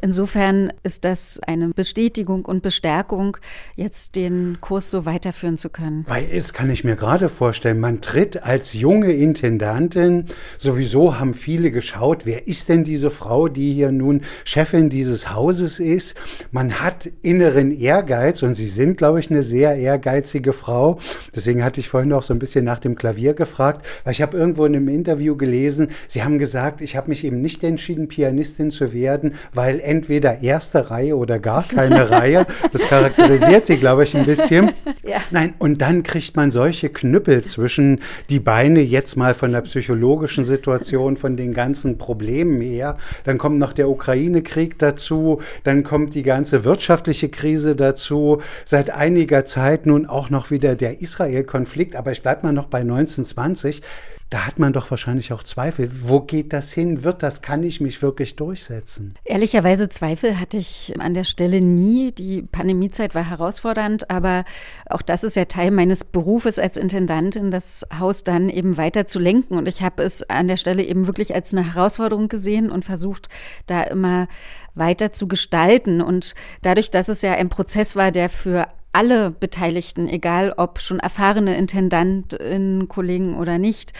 Insofern 0.00 0.72
ist 0.84 1.04
das 1.04 1.40
eine 1.44 1.70
Bestätigung 1.70 2.44
und 2.44 2.62
Bestärkung, 2.62 3.36
jetzt 3.74 4.14
den 4.14 4.58
Kurs 4.60 4.90
so 4.90 5.04
weiterführen 5.04 5.58
zu 5.58 5.70
können. 5.70 6.04
Weil 6.06 6.28
es 6.30 6.52
kann 6.52 6.70
ich 6.70 6.84
mir 6.84 6.94
gerade 6.94 7.28
vorstellen, 7.28 7.80
man 7.80 8.00
tritt 8.00 8.40
als 8.44 8.74
junge 8.74 9.12
Intendantin, 9.12 10.26
sowieso 10.56 11.18
haben 11.18 11.34
viele 11.34 11.72
geschaut, 11.72 12.26
wer 12.26 12.46
ist 12.46 12.68
denn 12.68 12.84
diese 12.84 13.10
Frau, 13.10 13.48
die 13.48 13.72
hier 13.72 13.90
nun 13.90 14.22
Chefin 14.44 14.88
dieses 14.88 15.32
Hauses 15.32 15.80
ist. 15.80 16.14
Man 16.52 16.80
hat 16.80 17.10
inneren 17.22 17.76
Ehrgeiz 17.76 18.44
und 18.44 18.54
Sie 18.54 18.68
sind, 18.68 18.98
glaube 18.98 19.18
ich, 19.18 19.32
eine 19.32 19.42
sehr 19.42 19.74
ehrgeizige 19.74 20.27
Frau. 20.52 20.98
Deswegen 21.34 21.64
hatte 21.64 21.80
ich 21.80 21.88
vorhin 21.88 22.12
auch 22.12 22.22
so 22.22 22.34
ein 22.34 22.38
bisschen 22.38 22.64
nach 22.64 22.78
dem 22.78 22.96
Klavier 22.96 23.34
gefragt, 23.34 23.84
weil 24.04 24.12
ich 24.12 24.22
habe 24.22 24.36
irgendwo 24.36 24.64
in 24.64 24.74
einem 24.74 24.88
Interview 24.88 25.36
gelesen, 25.36 25.88
Sie 26.06 26.22
haben 26.22 26.38
gesagt, 26.38 26.80
ich 26.80 26.96
habe 26.96 27.08
mich 27.08 27.24
eben 27.24 27.40
nicht 27.40 27.62
entschieden, 27.64 28.08
Pianistin 28.08 28.70
zu 28.70 28.92
werden, 28.92 29.34
weil 29.52 29.80
entweder 29.80 30.42
erste 30.42 30.90
Reihe 30.90 31.16
oder 31.16 31.38
gar 31.38 31.62
keine 31.62 32.10
Reihe. 32.10 32.46
Das 32.72 32.82
charakterisiert 32.82 33.66
sie, 33.66 33.76
glaube 33.76 34.04
ich, 34.04 34.16
ein 34.16 34.24
bisschen. 34.24 34.72
Ja. 35.04 35.18
Nein, 35.30 35.54
und 35.58 35.80
dann 35.80 36.02
kriegt 36.02 36.36
man 36.36 36.50
solche 36.50 36.88
Knüppel 36.88 37.42
zwischen 37.44 38.00
die 38.28 38.40
Beine 38.40 38.80
jetzt 38.80 39.16
mal 39.16 39.34
von 39.34 39.52
der 39.52 39.60
psychologischen 39.62 40.44
Situation, 40.44 41.16
von 41.16 41.36
den 41.36 41.54
ganzen 41.54 41.98
Problemen 41.98 42.60
her. 42.60 42.96
Dann 43.24 43.38
kommt 43.38 43.58
noch 43.58 43.72
der 43.72 43.88
Ukraine-Krieg 43.88 44.78
dazu, 44.78 45.40
dann 45.64 45.84
kommt 45.84 46.14
die 46.14 46.22
ganze 46.22 46.64
wirtschaftliche 46.64 47.28
Krise 47.28 47.76
dazu. 47.76 48.40
Seit 48.64 48.90
einiger 48.90 49.44
Zeit 49.44 49.86
nun 49.86 50.06
auch 50.06 50.17
noch 50.30 50.50
wieder 50.50 50.74
der 50.74 51.00
Israel-Konflikt. 51.00 51.96
Aber 51.96 52.12
ich 52.12 52.22
bleibe 52.22 52.42
mal 52.42 52.52
noch 52.52 52.66
bei 52.66 52.80
1920 52.80 53.82
da 54.30 54.46
hat 54.46 54.58
man 54.58 54.74
doch 54.74 54.90
wahrscheinlich 54.90 55.32
auch 55.32 55.42
Zweifel. 55.42 55.90
Wo 56.02 56.20
geht 56.20 56.52
das 56.52 56.70
hin? 56.70 57.02
Wird 57.02 57.22
das? 57.22 57.40
Kann 57.40 57.62
ich 57.62 57.80
mich 57.80 58.02
wirklich 58.02 58.36
durchsetzen? 58.36 59.14
Ehrlicherweise 59.24 59.88
Zweifel 59.88 60.38
hatte 60.38 60.58
ich 60.58 60.92
an 60.98 61.14
der 61.14 61.24
Stelle 61.24 61.62
nie. 61.62 62.12
Die 62.12 62.42
Pandemiezeit 62.42 63.14
war 63.14 63.28
herausfordernd, 63.28 64.10
aber 64.10 64.44
auch 64.90 65.00
das 65.00 65.24
ist 65.24 65.34
ja 65.34 65.46
Teil 65.46 65.70
meines 65.70 66.04
Berufes 66.04 66.58
als 66.58 66.76
Intendantin, 66.76 67.50
das 67.50 67.86
Haus 67.98 68.22
dann 68.22 68.50
eben 68.50 68.76
weiter 68.76 69.06
zu 69.06 69.18
lenken. 69.18 69.56
Und 69.56 69.66
ich 69.66 69.80
habe 69.80 70.02
es 70.02 70.28
an 70.28 70.46
der 70.46 70.58
Stelle 70.58 70.82
eben 70.82 71.06
wirklich 71.06 71.34
als 71.34 71.54
eine 71.54 71.74
Herausforderung 71.74 72.28
gesehen 72.28 72.70
und 72.70 72.84
versucht, 72.84 73.30
da 73.66 73.82
immer 73.82 74.28
weiter 74.74 75.14
zu 75.14 75.26
gestalten. 75.26 76.02
Und 76.02 76.34
dadurch, 76.60 76.90
dass 76.90 77.08
es 77.08 77.22
ja 77.22 77.32
ein 77.32 77.48
Prozess 77.48 77.96
war, 77.96 78.12
der 78.12 78.28
für 78.28 78.68
alle 78.92 79.30
Beteiligten, 79.30 80.08
egal 80.08 80.54
ob 80.56 80.80
schon 80.80 80.98
erfahrene 80.98 81.56
Intendantinnen, 81.56 82.88
Kollegen 82.88 83.36
oder 83.36 83.58
nicht, 83.58 83.92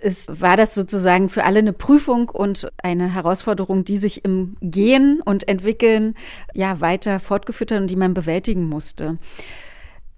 ist, 0.00 0.40
war 0.40 0.56
das 0.56 0.74
sozusagen 0.74 1.28
für 1.28 1.44
alle 1.44 1.58
eine 1.58 1.72
Prüfung 1.72 2.28
und 2.28 2.70
eine 2.82 3.12
Herausforderung, 3.12 3.84
die 3.84 3.96
sich 3.96 4.24
im 4.24 4.56
Gehen 4.60 5.20
und 5.24 5.48
Entwickeln 5.48 6.14
ja 6.54 6.80
weiter 6.80 7.20
fortgeführt 7.20 7.72
hat 7.72 7.80
und 7.80 7.90
die 7.90 7.96
man 7.96 8.14
bewältigen 8.14 8.68
musste. 8.68 9.18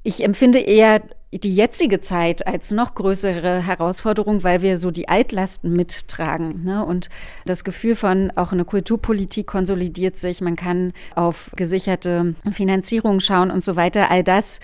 Ich 0.02 0.22
empfinde 0.22 0.60
eher 0.60 1.02
die 1.32 1.54
jetzige 1.54 2.00
Zeit 2.00 2.46
als 2.46 2.70
noch 2.70 2.94
größere 2.94 3.66
Herausforderung, 3.66 4.44
weil 4.44 4.62
wir 4.62 4.78
so 4.78 4.90
die 4.90 5.08
Altlasten 5.08 5.74
mittragen. 5.74 6.64
Ne? 6.64 6.84
Und 6.84 7.10
das 7.44 7.64
Gefühl 7.64 7.96
von 7.96 8.32
auch 8.34 8.52
eine 8.52 8.64
Kulturpolitik 8.64 9.46
konsolidiert 9.46 10.16
sich, 10.16 10.40
man 10.40 10.56
kann 10.56 10.92
auf 11.14 11.50
gesicherte 11.54 12.34
Finanzierung 12.50 13.20
schauen 13.20 13.50
und 13.50 13.62
so 13.62 13.76
weiter. 13.76 14.10
All 14.10 14.24
das 14.24 14.60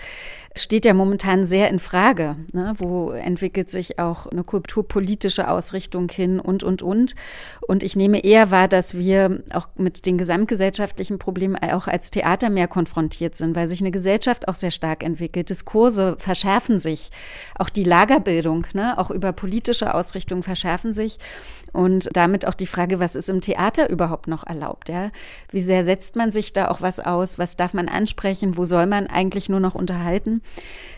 steht 0.57 0.85
ja 0.85 0.93
momentan 0.93 1.45
sehr 1.45 1.69
in 1.69 1.79
Frage. 1.79 2.35
Ne? 2.51 2.73
Wo 2.77 3.11
entwickelt 3.11 3.69
sich 3.69 3.99
auch 3.99 4.27
eine 4.27 4.43
kulturpolitische 4.43 5.49
Ausrichtung 5.49 6.09
hin 6.09 6.39
und, 6.39 6.63
und, 6.63 6.81
und. 6.81 7.15
Und 7.67 7.83
ich 7.83 7.95
nehme 7.95 8.23
eher 8.23 8.51
wahr, 8.51 8.67
dass 8.67 8.95
wir 8.95 9.43
auch 9.53 9.67
mit 9.75 10.05
den 10.05 10.17
gesamtgesellschaftlichen 10.17 11.19
Problemen 11.19 11.55
auch 11.55 11.87
als 11.87 12.11
Theater 12.11 12.49
mehr 12.49 12.67
konfrontiert 12.67 13.35
sind, 13.35 13.55
weil 13.55 13.67
sich 13.67 13.81
eine 13.81 13.91
Gesellschaft 13.91 14.47
auch 14.47 14.55
sehr 14.55 14.71
stark 14.71 15.03
entwickelt. 15.03 15.49
Diskurse 15.49 16.15
verschärfen 16.19 16.79
sich. 16.79 17.09
Auch 17.57 17.69
die 17.69 17.83
Lagerbildung, 17.83 18.65
ne? 18.73 18.97
auch 18.97 19.11
über 19.11 19.33
politische 19.33 19.93
Ausrichtungen 19.93 20.43
verschärfen 20.43 20.93
sich. 20.93 21.17
Und 21.75 22.07
damit 22.13 22.47
auch 22.47 22.53
die 22.53 22.67
Frage, 22.67 23.01
was 23.01 23.17
ist 23.17 23.27
im 23.27 23.41
Theater 23.41 23.89
überhaupt 23.89 24.29
noch 24.29 24.47
erlaubt? 24.47 24.87
Ja? 24.87 25.09
Wie 25.51 25.61
sehr 25.61 25.83
setzt 25.83 26.15
man 26.15 26.31
sich 26.31 26.53
da 26.53 26.69
auch 26.69 26.79
was 26.79 27.01
aus? 27.01 27.37
Was 27.37 27.57
darf 27.57 27.73
man 27.73 27.89
ansprechen? 27.89 28.55
Wo 28.55 28.63
soll 28.63 28.85
man 28.85 29.07
eigentlich 29.07 29.49
nur 29.49 29.59
noch 29.59 29.75
unterhalten? 29.75 30.41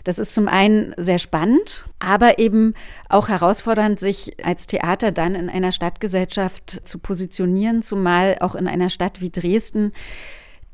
Das 0.04 0.20
ist 0.20 0.36
zum 0.36 0.48
einen 0.48 0.94
sehr 0.96 1.18
spannend, 1.18 1.86
aber 1.98 2.38
eben 2.38 2.76
auch 3.10 3.28
herausfordernd, 3.28 4.00
sich 4.00 4.46
als 4.46 4.68
Theater 4.68 5.12
dann 5.12 5.34
in 5.34 5.50
einer 5.50 5.72
Stadtgesellschaft 5.72 6.88
zu 6.88 7.00
positionieren, 7.00 7.82
zumal 7.82 8.38
auch 8.40 8.54
in 8.54 8.68
einer 8.68 8.92
Stadt 8.92 9.20
wie 9.20 9.32
Dresden, 9.32 9.94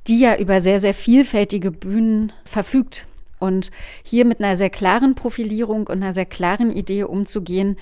die 0.08 0.20
ja 0.20 0.36
über 0.36 0.60
sehr, 0.60 0.82
sehr 0.82 0.94
vielfältige 0.94 1.72
Bühnen 1.72 2.34
verfügt. 2.44 3.08
Und 3.40 3.72
hier 4.04 4.26
mit 4.26 4.42
einer 4.42 4.58
sehr 4.58 4.70
klaren 4.70 5.16
Profilierung 5.16 5.88
und 5.88 6.04
einer 6.04 6.14
sehr 6.14 6.26
klaren 6.26 6.72
Idee 6.72 7.04
umzugehen, 7.04 7.78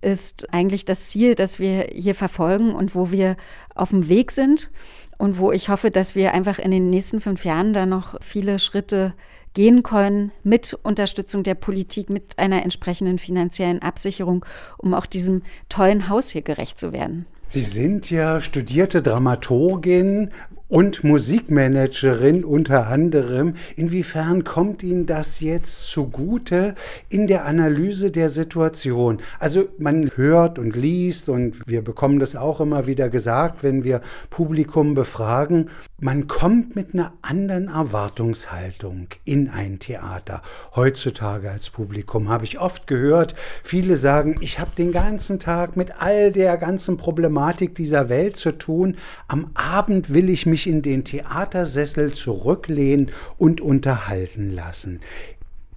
ist 0.00 0.52
eigentlich 0.52 0.84
das 0.84 1.08
Ziel, 1.08 1.34
das 1.34 1.58
wir 1.58 1.88
hier 1.92 2.14
verfolgen 2.14 2.74
und 2.74 2.94
wo 2.94 3.10
wir 3.10 3.36
auf 3.74 3.90
dem 3.90 4.08
Weg 4.08 4.30
sind 4.30 4.70
und 5.18 5.38
wo 5.38 5.52
ich 5.52 5.68
hoffe, 5.68 5.90
dass 5.90 6.14
wir 6.14 6.32
einfach 6.32 6.58
in 6.58 6.70
den 6.70 6.90
nächsten 6.90 7.20
fünf 7.20 7.44
Jahren 7.44 7.72
da 7.72 7.86
noch 7.86 8.16
viele 8.20 8.58
Schritte 8.58 9.14
gehen 9.54 9.82
können 9.82 10.30
mit 10.44 10.78
Unterstützung 10.82 11.42
der 11.42 11.54
Politik, 11.54 12.10
mit 12.10 12.38
einer 12.38 12.62
entsprechenden 12.62 13.18
finanziellen 13.18 13.82
Absicherung, 13.82 14.44
um 14.76 14.94
auch 14.94 15.06
diesem 15.06 15.42
tollen 15.68 16.08
Haus 16.08 16.30
hier 16.30 16.42
gerecht 16.42 16.78
zu 16.78 16.92
werden. 16.92 17.26
Sie 17.48 17.62
sind 17.62 18.10
ja 18.10 18.40
studierte 18.40 19.02
Dramaturgin 19.02 20.30
und 20.68 21.02
Musikmanagerin 21.02 22.44
unter 22.44 22.88
anderem. 22.88 23.54
Inwiefern 23.76 24.44
kommt 24.44 24.82
Ihnen 24.82 25.06
das 25.06 25.40
jetzt 25.40 25.88
zugute 25.88 26.74
in 27.08 27.26
der 27.26 27.46
Analyse 27.46 28.10
der 28.10 28.28
Situation? 28.28 29.20
Also 29.38 29.68
man 29.78 30.10
hört 30.14 30.58
und 30.58 30.76
liest 30.76 31.28
und 31.28 31.66
wir 31.66 31.82
bekommen 31.82 32.18
das 32.18 32.36
auch 32.36 32.60
immer 32.60 32.86
wieder 32.86 33.08
gesagt, 33.08 33.62
wenn 33.62 33.82
wir 33.82 34.02
Publikum 34.30 34.94
befragen, 34.94 35.70
man 36.00 36.28
kommt 36.28 36.76
mit 36.76 36.94
einer 36.94 37.12
anderen 37.22 37.68
Erwartungshaltung 37.68 39.08
in 39.24 39.48
ein 39.48 39.78
Theater. 39.78 40.42
Heutzutage 40.76 41.50
als 41.50 41.70
Publikum 41.70 42.28
habe 42.28 42.44
ich 42.44 42.60
oft 42.60 42.86
gehört, 42.86 43.34
viele 43.64 43.96
sagen, 43.96 44.36
ich 44.40 44.60
habe 44.60 44.70
den 44.76 44.92
ganzen 44.92 45.40
Tag 45.40 45.76
mit 45.76 46.00
all 46.00 46.30
der 46.30 46.56
ganzen 46.56 46.98
Problematik 46.98 47.74
dieser 47.74 48.08
Welt 48.08 48.36
zu 48.36 48.52
tun. 48.52 48.96
Am 49.26 49.50
Abend 49.54 50.12
will 50.12 50.28
ich 50.28 50.46
mich 50.46 50.57
in 50.66 50.82
den 50.82 51.04
Theatersessel 51.04 52.14
zurücklehnen 52.14 53.10
und 53.36 53.60
unterhalten 53.60 54.54
lassen. 54.54 55.00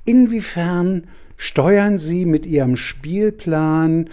Inwiefern 0.06 1.08
steuern 1.38 2.00
Sie 2.00 2.26
mit 2.26 2.46
Ihrem 2.46 2.76
Spielplan 2.78 4.10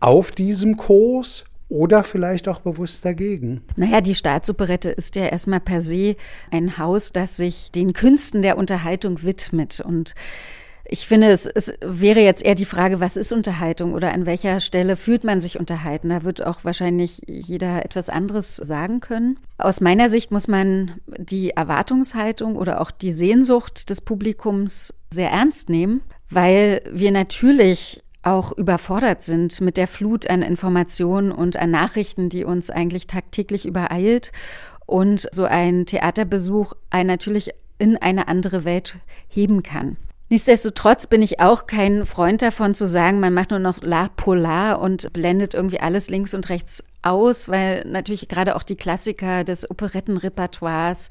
auf 0.00 0.32
diesem 0.32 0.76
Kurs 0.76 1.44
oder 1.68 2.02
vielleicht 2.02 2.48
auch 2.48 2.60
bewusst 2.60 3.04
dagegen. 3.04 3.62
Naja, 3.76 4.00
die 4.00 4.14
Staatsoperette 4.14 4.90
ist 4.90 5.14
ja 5.14 5.26
erstmal 5.26 5.60
per 5.60 5.82
se 5.82 6.16
ein 6.50 6.78
Haus, 6.78 7.12
das 7.12 7.36
sich 7.36 7.70
den 7.70 7.92
Künsten 7.92 8.42
der 8.42 8.58
Unterhaltung 8.58 9.22
widmet. 9.22 9.80
Und 9.80 10.14
ich 10.92 11.06
finde, 11.06 11.28
es, 11.28 11.46
es 11.46 11.72
wäre 11.80 12.18
jetzt 12.18 12.44
eher 12.44 12.56
die 12.56 12.64
Frage, 12.64 12.98
was 12.98 13.16
ist 13.16 13.30
Unterhaltung 13.30 13.94
oder 13.94 14.12
an 14.12 14.26
welcher 14.26 14.58
Stelle 14.58 14.96
fühlt 14.96 15.22
man 15.22 15.40
sich 15.40 15.56
unterhalten? 15.56 16.08
Da 16.08 16.24
wird 16.24 16.44
auch 16.44 16.64
wahrscheinlich 16.64 17.22
jeder 17.28 17.84
etwas 17.84 18.08
anderes 18.08 18.56
sagen 18.56 18.98
können. 18.98 19.38
Aus 19.56 19.80
meiner 19.80 20.10
Sicht 20.10 20.32
muss 20.32 20.48
man 20.48 20.92
die 21.06 21.50
Erwartungshaltung 21.50 22.56
oder 22.56 22.80
auch 22.80 22.90
die 22.90 23.12
Sehnsucht 23.12 23.88
des 23.88 24.00
Publikums 24.00 24.92
sehr 25.12 25.30
ernst 25.30 25.68
nehmen, 25.68 26.02
weil 26.28 26.82
wir 26.90 27.12
natürlich 27.12 28.02
auch 28.22 28.50
überfordert 28.50 29.22
sind 29.22 29.60
mit 29.60 29.76
der 29.76 29.86
Flut 29.86 30.28
an 30.28 30.42
Informationen 30.42 31.30
und 31.30 31.56
an 31.56 31.70
Nachrichten, 31.70 32.30
die 32.30 32.42
uns 32.42 32.68
eigentlich 32.68 33.06
tagtäglich 33.06 33.64
übereilt. 33.64 34.32
Und 34.86 35.28
so 35.30 35.44
ein 35.44 35.86
Theaterbesuch 35.86 36.74
einen 36.90 37.06
natürlich 37.06 37.52
in 37.78 37.96
eine 37.96 38.26
andere 38.26 38.64
Welt 38.64 38.96
heben 39.28 39.62
kann. 39.62 39.96
Nichtsdestotrotz 40.32 41.08
bin 41.08 41.22
ich 41.22 41.40
auch 41.40 41.66
kein 41.66 42.06
Freund 42.06 42.40
davon 42.40 42.76
zu 42.76 42.86
sagen, 42.86 43.18
man 43.18 43.34
macht 43.34 43.50
nur 43.50 43.58
noch 43.58 43.82
La 43.82 44.08
Polar 44.14 44.80
und 44.80 45.12
blendet 45.12 45.54
irgendwie 45.54 45.80
alles 45.80 46.08
links 46.08 46.34
und 46.34 46.48
rechts 46.50 46.84
aus, 47.02 47.48
weil 47.48 47.84
natürlich 47.84 48.28
gerade 48.28 48.54
auch 48.54 48.62
die 48.62 48.76
Klassiker 48.76 49.42
des 49.42 49.68
Operettenrepertoires 49.68 51.08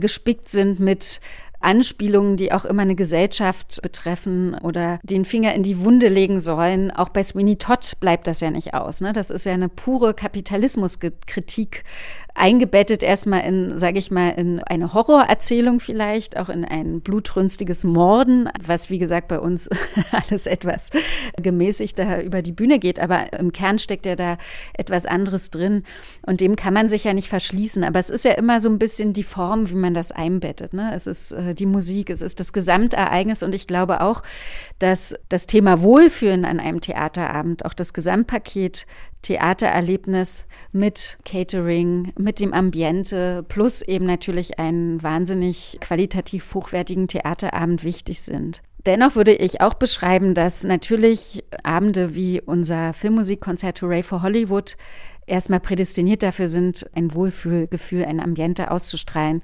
gespickt 0.00 0.48
sind 0.48 0.80
mit 0.80 1.20
Anspielungen, 1.60 2.38
die 2.38 2.50
auch 2.50 2.64
immer 2.64 2.82
eine 2.82 2.94
Gesellschaft 2.94 3.82
betreffen 3.82 4.54
oder 4.54 5.00
den 5.02 5.26
Finger 5.26 5.54
in 5.54 5.62
die 5.62 5.84
Wunde 5.84 6.08
legen 6.08 6.40
sollen. 6.40 6.90
Auch 6.90 7.10
bei 7.10 7.22
Sweeney 7.22 7.56
Todd 7.56 7.98
bleibt 8.00 8.26
das 8.26 8.40
ja 8.40 8.50
nicht 8.50 8.72
aus. 8.72 9.02
Ne? 9.02 9.12
Das 9.12 9.28
ist 9.28 9.44
ja 9.44 9.52
eine 9.52 9.68
pure 9.68 10.14
Kapitalismuskritik 10.14 11.84
eingebettet 12.36 13.02
erstmal 13.02 13.44
in, 13.44 13.78
sage 13.78 13.98
ich 13.98 14.10
mal, 14.10 14.30
in 14.30 14.62
eine 14.62 14.92
Horrorerzählung 14.92 15.80
vielleicht, 15.80 16.36
auch 16.36 16.48
in 16.48 16.64
ein 16.64 17.00
blutrünstiges 17.00 17.84
Morden, 17.84 18.48
was 18.64 18.90
wie 18.90 18.98
gesagt 18.98 19.28
bei 19.28 19.40
uns 19.40 19.68
alles 20.12 20.46
etwas 20.46 20.90
gemäßigter 21.40 22.22
über 22.22 22.42
die 22.42 22.52
Bühne 22.52 22.78
geht, 22.78 23.00
aber 23.00 23.32
im 23.32 23.52
Kern 23.52 23.78
steckt 23.78 24.06
ja 24.06 24.16
da 24.16 24.38
etwas 24.74 25.06
anderes 25.06 25.50
drin 25.50 25.82
und 26.26 26.40
dem 26.40 26.56
kann 26.56 26.74
man 26.74 26.88
sich 26.88 27.04
ja 27.04 27.14
nicht 27.14 27.28
verschließen. 27.28 27.84
Aber 27.84 27.98
es 27.98 28.10
ist 28.10 28.24
ja 28.24 28.32
immer 28.32 28.60
so 28.60 28.68
ein 28.68 28.78
bisschen 28.78 29.12
die 29.12 29.22
Form, 29.22 29.70
wie 29.70 29.74
man 29.74 29.94
das 29.94 30.12
einbettet. 30.12 30.74
Ne? 30.74 30.92
Es 30.94 31.06
ist 31.06 31.32
äh, 31.32 31.54
die 31.54 31.66
Musik, 31.66 32.10
es 32.10 32.22
ist 32.22 32.40
das 32.40 32.52
Gesamtereignis 32.52 33.42
und 33.42 33.54
ich 33.54 33.66
glaube 33.66 34.02
auch, 34.02 34.22
dass 34.78 35.14
das 35.28 35.46
Thema 35.46 35.82
Wohlfühlen 35.82 36.44
an 36.44 36.60
einem 36.60 36.80
Theaterabend, 36.80 37.64
auch 37.64 37.74
das 37.74 37.92
Gesamtpaket 37.92 38.86
Theatererlebnis 39.26 40.46
mit 40.70 41.18
Catering, 41.24 42.12
mit 42.16 42.38
dem 42.38 42.52
Ambiente 42.52 43.44
plus 43.48 43.82
eben 43.82 44.06
natürlich 44.06 44.60
einen 44.60 45.02
wahnsinnig 45.02 45.78
qualitativ 45.80 46.54
hochwertigen 46.54 47.08
Theaterabend 47.08 47.82
wichtig 47.82 48.22
sind. 48.22 48.62
Dennoch 48.86 49.16
würde 49.16 49.34
ich 49.34 49.60
auch 49.60 49.74
beschreiben, 49.74 50.34
dass 50.34 50.62
natürlich 50.62 51.42
Abende 51.64 52.14
wie 52.14 52.40
unser 52.40 52.94
Filmmusikkonzert 52.94 53.82
Hooray 53.82 54.04
for 54.04 54.22
Hollywood 54.22 54.76
erstmal 55.26 55.58
prädestiniert 55.58 56.22
dafür 56.22 56.46
sind, 56.46 56.88
ein 56.94 57.12
Wohlfühlgefühl, 57.12 58.04
ein 58.04 58.20
Ambiente 58.20 58.70
auszustrahlen, 58.70 59.42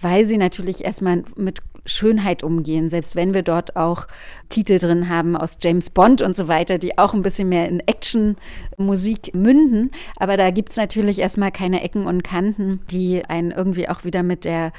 weil 0.00 0.26
sie 0.26 0.38
natürlich 0.38 0.84
erstmal 0.84 1.22
mit 1.36 1.60
Schönheit 1.84 2.42
umgehen, 2.42 2.90
selbst 2.90 3.16
wenn 3.16 3.34
wir 3.34 3.42
dort 3.42 3.76
auch 3.76 4.06
Titel 4.48 4.78
drin 4.78 5.08
haben 5.08 5.36
aus 5.36 5.58
James 5.60 5.90
Bond 5.90 6.22
und 6.22 6.36
so 6.36 6.46
weiter, 6.46 6.78
die 6.78 6.96
auch 6.96 7.12
ein 7.12 7.22
bisschen 7.22 7.48
mehr 7.48 7.68
in 7.68 7.80
Action-Musik 7.80 9.34
münden. 9.34 9.90
Aber 10.16 10.36
da 10.36 10.50
gibt 10.50 10.70
es 10.70 10.76
natürlich 10.76 11.18
erstmal 11.18 11.50
keine 11.50 11.82
Ecken 11.82 12.06
und 12.06 12.22
Kanten, 12.22 12.80
die 12.90 13.24
einen 13.24 13.50
irgendwie 13.50 13.88
auch 13.88 14.04
wieder 14.04 14.22
mit 14.22 14.44
der 14.44 14.72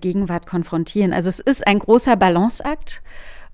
Gegenwart 0.00 0.46
konfrontieren. 0.46 1.12
Also 1.12 1.28
es 1.28 1.40
ist 1.40 1.66
ein 1.66 1.78
großer 1.78 2.16
Balanceakt. 2.16 3.02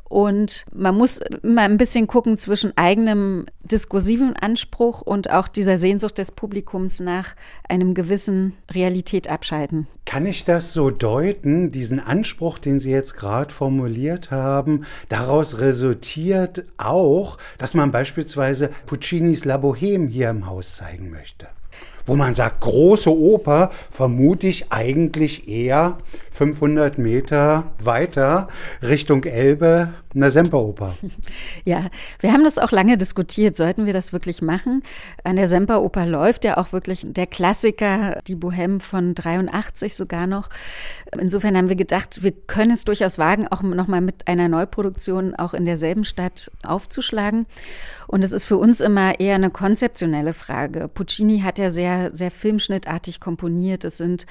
Und 0.08 0.64
man 0.72 0.96
muss 0.96 1.18
immer 1.42 1.62
ein 1.62 1.78
bisschen 1.78 2.06
gucken 2.06 2.36
zwischen 2.36 2.76
eigenem 2.76 3.46
diskursiven 3.64 4.36
Anspruch 4.36 5.02
und 5.02 5.30
auch 5.30 5.48
dieser 5.48 5.78
Sehnsucht 5.78 6.18
des 6.18 6.30
Publikums 6.30 7.00
nach 7.00 7.34
einem 7.68 7.94
gewissen 7.94 8.54
Realität 8.70 9.28
abschalten. 9.28 9.88
Kann 10.04 10.26
ich 10.26 10.44
das 10.44 10.72
so 10.72 10.90
deuten, 10.90 11.72
diesen 11.72 11.98
Anspruch, 11.98 12.58
den 12.58 12.78
Sie 12.78 12.92
jetzt 12.92 13.16
gerade 13.16 13.52
formuliert 13.52 14.30
haben, 14.30 14.84
daraus 15.08 15.58
resultiert 15.58 16.64
auch, 16.76 17.38
dass 17.58 17.75
man 17.75 17.90
beispielsweise 17.90 18.70
Puccinis 18.86 19.44
La 19.44 19.56
Boheme 19.56 20.06
hier 20.06 20.30
im 20.30 20.46
Haus 20.46 20.76
zeigen 20.76 21.10
möchte? 21.10 21.48
Wo 22.06 22.16
man 22.16 22.34
sagt, 22.34 22.60
große 22.60 23.10
Oper, 23.10 23.70
vermute 23.90 24.46
ich 24.46 24.72
eigentlich 24.72 25.48
eher 25.48 25.98
500 26.30 26.98
Meter 26.98 27.64
weiter 27.78 28.48
Richtung 28.82 29.25
Elbe, 29.25 29.94
eine 30.14 30.30
Semperoper. 30.30 30.94
Ja, 31.64 31.88
wir 32.20 32.32
haben 32.32 32.44
das 32.44 32.58
auch 32.58 32.70
lange 32.70 32.96
diskutiert. 32.96 33.56
Sollten 33.56 33.86
wir 33.86 33.92
das 33.92 34.12
wirklich 34.12 34.40
machen? 34.40 34.82
An 35.25 35.34
der 35.36 35.48
Semperoper 35.48 36.06
läuft 36.06 36.44
ja 36.44 36.58
auch 36.58 36.72
wirklich 36.72 37.02
der 37.04 37.26
Klassiker, 37.26 38.20
die 38.28 38.36
Bohème 38.36 38.80
von 38.80 39.14
83 39.14 39.96
sogar 39.96 40.28
noch. 40.28 40.48
Insofern 41.18 41.56
haben 41.56 41.68
wir 41.68 41.76
gedacht, 41.76 42.22
wir 42.22 42.30
können 42.32 42.70
es 42.70 42.84
durchaus 42.84 43.18
wagen, 43.18 43.48
auch 43.48 43.62
nochmal 43.62 44.00
mit 44.00 44.28
einer 44.28 44.48
Neuproduktion 44.48 45.34
auch 45.34 45.54
in 45.54 45.64
derselben 45.64 46.04
Stadt 46.04 46.52
aufzuschlagen. 46.64 47.46
Und 48.06 48.22
es 48.22 48.32
ist 48.32 48.44
für 48.44 48.58
uns 48.58 48.80
immer 48.80 49.18
eher 49.18 49.34
eine 49.34 49.50
konzeptionelle 49.50 50.34
Frage. 50.34 50.88
Puccini 50.88 51.40
hat 51.40 51.58
ja 51.58 51.70
sehr, 52.12 52.30
filmschnittartig 52.30 53.20
komponiert. 53.20 53.84
Es 53.84 53.98
sind 53.98 54.26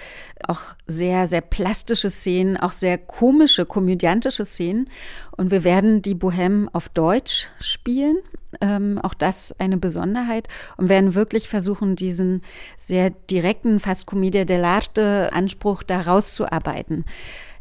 auch 0.47 0.61
sehr, 0.87 1.27
sehr 1.27 1.41
plastische 1.41 2.09
Szenen, 2.09 2.57
auch 2.57 2.71
sehr 2.71 2.97
komische, 2.97 3.65
komödiantische 3.65 4.45
Szenen. 4.45 4.89
Und 5.31 5.51
wir 5.51 5.63
werden 5.63 6.01
die 6.01 6.15
Bohème 6.15 6.67
auf 6.73 6.89
Deutsch 6.89 7.47
spielen. 7.59 8.17
Ähm, 8.61 8.99
auch 9.03 9.13
das 9.13 9.53
eine 9.59 9.75
Besonderheit 9.77 10.47
und 10.77 10.87
werden 10.87 11.13
wirklich 11.13 11.49
versuchen, 11.49 11.97
diesen 11.97 12.41
sehr 12.77 13.09
direkten, 13.09 13.81
fast 13.81 14.05
Commedia 14.05 14.43
dell'arte 14.43 15.33
Anspruch 15.33 15.83
da 15.83 15.99
rauszuarbeiten. 15.99 17.03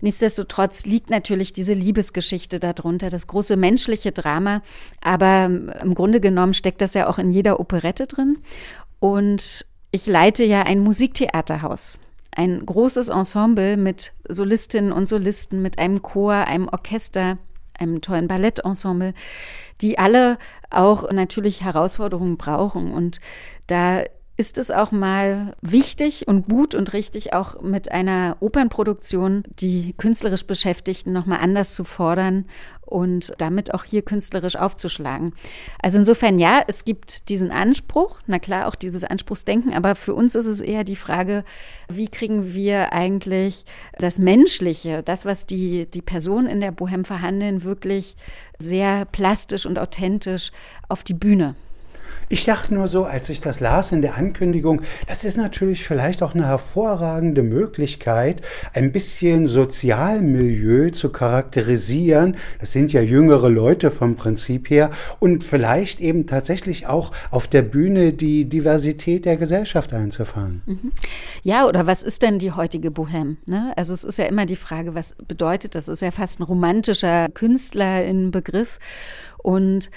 Nichtsdestotrotz 0.05 0.85
liegt 0.85 1.09
natürlich 1.09 1.55
diese 1.55 1.73
Liebesgeschichte 1.73 2.61
darunter, 2.61 3.09
das 3.09 3.27
große 3.27 3.57
menschliche 3.57 4.13
Drama. 4.13 4.61
Aber 5.01 5.47
im 5.47 5.95
Grunde 5.95 6.21
genommen 6.21 6.53
steckt 6.53 6.83
das 6.83 6.93
ja 6.93 7.09
auch 7.09 7.19
in 7.19 7.31
jeder 7.31 7.59
Operette 7.59 8.07
drin. 8.07 8.37
Und 8.99 9.65
ich 9.95 10.07
leite 10.07 10.43
ja 10.43 10.63
ein 10.63 10.81
Musiktheaterhaus. 10.81 12.01
Ein 12.35 12.67
großes 12.67 13.11
Ensemble 13.11 13.77
mit 13.77 14.13
Solistinnen 14.29 14.91
und 14.91 15.09
Solisten, 15.09 15.63
mit 15.63 15.79
einem 15.79 16.03
Chor, 16.03 16.35
einem 16.35 16.69
Orchester, 16.69 17.39
einem 17.79 18.01
tollen 18.01 18.27
Ballettensemble, 18.27 19.15
die 19.81 19.97
alle 19.97 20.39
auch 20.69 21.13
natürlich 21.13 21.61
Herausforderungen 21.61 22.39
brauchen. 22.39 22.93
Und 22.93 23.21
da 23.69 24.03
ist 24.37 24.59
es 24.59 24.71
auch 24.73 24.91
mal 24.91 25.55
wichtig 25.61 26.27
und 26.27 26.49
gut 26.49 26.75
und 26.75 26.93
richtig, 26.93 27.33
auch 27.33 27.63
mit 27.63 27.93
einer 27.93 28.37
Opernproduktion 28.41 29.45
die 29.61 29.95
künstlerisch 29.97 30.47
Beschäftigten 30.47 31.13
nochmal 31.13 31.39
anders 31.39 31.75
zu 31.75 31.85
fordern 31.85 32.47
und 32.85 33.33
damit 33.39 33.73
auch 33.73 33.85
hier 33.85 34.03
künstlerisch 34.03 34.57
aufzuschlagen. 34.57 35.35
Also 35.81 35.99
insofern 35.99 36.39
ja, 36.39 36.63
es 36.67 36.85
gibt 36.85 37.29
diesen 37.29 37.53
Anspruch, 37.53 38.21
na 38.27 38.41
klar 38.41 38.67
auch 38.67 38.75
dieses 38.75 39.05
Anspruchsdenken, 39.05 39.73
aber 39.73 39.95
für 39.95 40.15
uns 40.15 40.35
ist 40.35 40.47
es 40.47 40.61
eher 40.61 40.83
die 40.83 40.97
Frage, 40.97 41.45
wie 41.89 42.09
kriegen 42.09 42.55
wir 42.55 42.93
eigentlich 42.93 43.65
das 43.99 44.19
Menschliche, 44.19 45.03
das, 45.05 45.25
was 45.25 45.47
die, 45.47 45.87
die 45.87 46.03
Personen 46.03 46.49
in 46.49 46.61
der 46.61 46.73
Bohem 46.73 47.05
verhandeln, 47.05 47.63
wirklich 47.63 48.17
sehr 48.59 49.05
plastisch 49.05 49.65
und 49.65 49.79
authentisch 49.79 50.51
auf 50.89 51.05
die 51.05 51.15
Bühne. 51.15 51.55
Ich 52.29 52.45
dachte 52.45 52.75
nur 52.75 52.89
so, 52.89 53.05
als 53.05 53.29
ich 53.29 53.41
das 53.41 53.61
las 53.61 53.93
in 53.93 54.03
der 54.03 54.17
Ankündigung, 54.17 54.83
das 55.07 55.25
ist 55.25 55.37
natürlich 55.37 55.87
vielleicht 55.87 56.23
auch 56.23 56.35
eine 56.35 56.47
hervorragende 56.47 57.43
Möglichkeit, 57.43 58.43
ein 58.73 58.93
bisschen 58.93 59.47
Sozialmilieu 59.47 60.91
zu 60.91 61.11
charakterisieren. 61.11 62.37
Das 62.61 62.73
sind 62.73 62.93
ja 62.93 63.01
jüngere 63.01 63.51
Leute 63.51 63.91
vom 63.91 64.17
Prinzip 64.17 64.71
her 64.71 64.91
und 65.21 65.45
vielleicht 65.45 66.01
eben 66.01 66.27
tatsächlich 66.27 66.87
auch 66.87 67.13
auf 67.31 67.47
der 67.47 67.63
Bühne 67.63 68.13
die 68.13 68.49
Diversität 68.49 69.25
der 69.25 69.37
Gesellschaft 69.37 69.93
einzufahren. 69.93 70.63
Mhm. 70.67 70.93
Ja, 71.43 71.67
oder 71.67 71.87
was 71.87 72.03
ist 72.03 72.23
denn 72.23 72.39
die 72.39 72.53
heutige 72.53 72.89
Bohème? 72.89 73.37
Ne? 73.47 73.73
Also 73.77 73.95
es 73.95 74.05
ist 74.05 74.19
ja 74.19 74.25
immer 74.25 74.47
die 74.47 74.57
Frage, 74.57 74.95
was 74.95 75.15
bedeutet 75.29 75.75
das? 75.75 75.89
Es 75.89 75.95
ist 75.95 76.03
ja 76.03 76.11
fast 76.11 76.41
ein 76.41 76.45
romantischer 76.45 77.29
Künstler 77.29 78.05
in 78.05 78.31
Begriff 78.31 78.79
und 79.39 79.91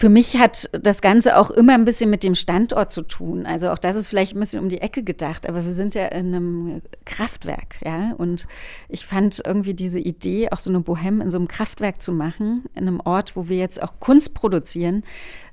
für 0.00 0.08
mich 0.08 0.38
hat 0.38 0.70
das 0.72 1.02
Ganze 1.02 1.36
auch 1.36 1.50
immer 1.50 1.74
ein 1.74 1.84
bisschen 1.84 2.08
mit 2.08 2.24
dem 2.24 2.34
Standort 2.34 2.90
zu 2.90 3.02
tun. 3.02 3.44
Also 3.44 3.68
auch 3.68 3.76
das 3.76 3.96
ist 3.96 4.08
vielleicht 4.08 4.34
ein 4.34 4.40
bisschen 4.40 4.62
um 4.62 4.70
die 4.70 4.80
Ecke 4.80 5.02
gedacht, 5.02 5.46
aber 5.46 5.66
wir 5.66 5.72
sind 5.72 5.94
ja 5.94 6.06
in 6.06 6.34
einem 6.34 6.82
Kraftwerk, 7.04 7.74
ja. 7.84 8.14
Und 8.16 8.46
ich 8.88 9.04
fand 9.04 9.42
irgendwie 9.44 9.74
diese 9.74 9.98
Idee, 9.98 10.48
auch 10.52 10.58
so 10.58 10.70
eine 10.70 10.78
Bohème 10.78 11.20
in 11.20 11.30
so 11.30 11.36
einem 11.36 11.48
Kraftwerk 11.48 12.00
zu 12.00 12.12
machen, 12.12 12.64
in 12.74 12.88
einem 12.88 13.00
Ort, 13.04 13.36
wo 13.36 13.50
wir 13.50 13.58
jetzt 13.58 13.82
auch 13.82 14.00
Kunst 14.00 14.32
produzieren, 14.32 15.04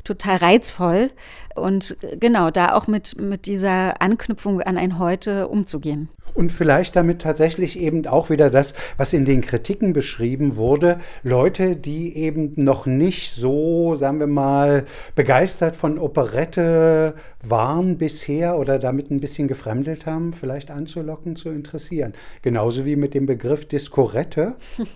total 0.06 0.38
reizvoll. 0.38 1.12
Und 1.56 1.98
genau, 2.18 2.50
da 2.50 2.74
auch 2.74 2.88
mit, 2.88 3.20
mit 3.20 3.48
dieser 3.48 4.02
Anknüpfung 4.02 4.62
an 4.62 4.78
ein 4.78 4.98
Heute 4.98 5.50
umzugehen 5.50 6.08
und 6.38 6.52
vielleicht 6.52 6.96
damit 6.96 7.22
tatsächlich 7.24 7.80
eben 7.80 8.06
auch 8.06 8.30
wieder 8.30 8.50
das, 8.52 8.76
was 8.96 9.12
in 9.12 9.26
den 9.26 9.42
Kritiken 9.42 9.92
beschrieben 9.92 10.56
wurde, 10.56 11.00
Leute, 11.24 11.76
die 11.76 12.16
eben 12.16 12.54
noch 12.56 12.86
nicht 12.86 13.34
so, 13.34 13.96
sagen 13.96 14.20
wir 14.20 14.28
mal, 14.28 14.86
begeistert 15.16 15.76
von 15.76 15.98
Operette 15.98 17.16
waren 17.42 17.98
bisher 17.98 18.58
oder 18.60 18.78
damit 18.78 19.10
ein 19.10 19.20
bisschen 19.20 19.48
gefremdelt 19.48 20.06
haben, 20.06 20.34
vielleicht 20.34 20.70
anzulocken, 20.70 21.36
zu 21.36 21.50
interessieren. 21.50 22.14
Genauso 22.44 22.86
wie 22.86 22.96
mit 22.96 23.16
dem 23.16 23.26
Begriff 23.26 23.68
Diskorette. 23.68 24.56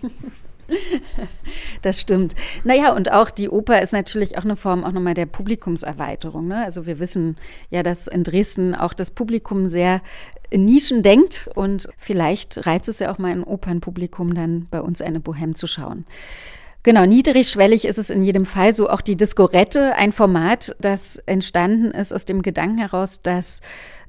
Das 1.82 2.00
stimmt. 2.00 2.34
Naja, 2.64 2.94
und 2.94 3.12
auch 3.12 3.28
die 3.28 3.50
Oper 3.50 3.82
ist 3.82 3.92
natürlich 3.92 4.38
auch 4.38 4.44
eine 4.44 4.56
Form 4.56 4.84
auch 4.84 4.92
nochmal 4.92 5.12
der 5.12 5.26
Publikumserweiterung. 5.26 6.46
Ne? 6.48 6.64
Also 6.64 6.86
wir 6.86 6.98
wissen 6.98 7.36
ja, 7.68 7.82
dass 7.82 8.06
in 8.06 8.24
Dresden 8.24 8.74
auch 8.74 8.94
das 8.94 9.10
Publikum 9.10 9.68
sehr 9.68 10.00
Nischen 10.56 11.02
denkt 11.02 11.48
und 11.54 11.88
vielleicht 11.96 12.66
reizt 12.66 12.88
es 12.88 12.98
ja 12.98 13.12
auch 13.12 13.18
mal 13.18 13.32
ein 13.32 13.44
Opernpublikum 13.44 14.34
dann 14.34 14.66
bei 14.70 14.80
uns 14.80 15.00
eine 15.00 15.20
Bohème 15.20 15.54
zu 15.54 15.66
schauen. 15.66 16.04
Genau, 16.84 17.06
niedrigschwellig 17.06 17.84
ist 17.84 17.98
es 17.98 18.10
in 18.10 18.24
jedem 18.24 18.44
Fall 18.44 18.74
so. 18.74 18.88
Auch 18.90 19.02
die 19.02 19.16
Discorette, 19.16 19.94
ein 19.94 20.12
Format, 20.12 20.74
das 20.80 21.16
entstanden 21.16 21.92
ist 21.92 22.12
aus 22.12 22.24
dem 22.24 22.42
Gedanken 22.42 22.78
heraus, 22.78 23.22
dass 23.22 23.60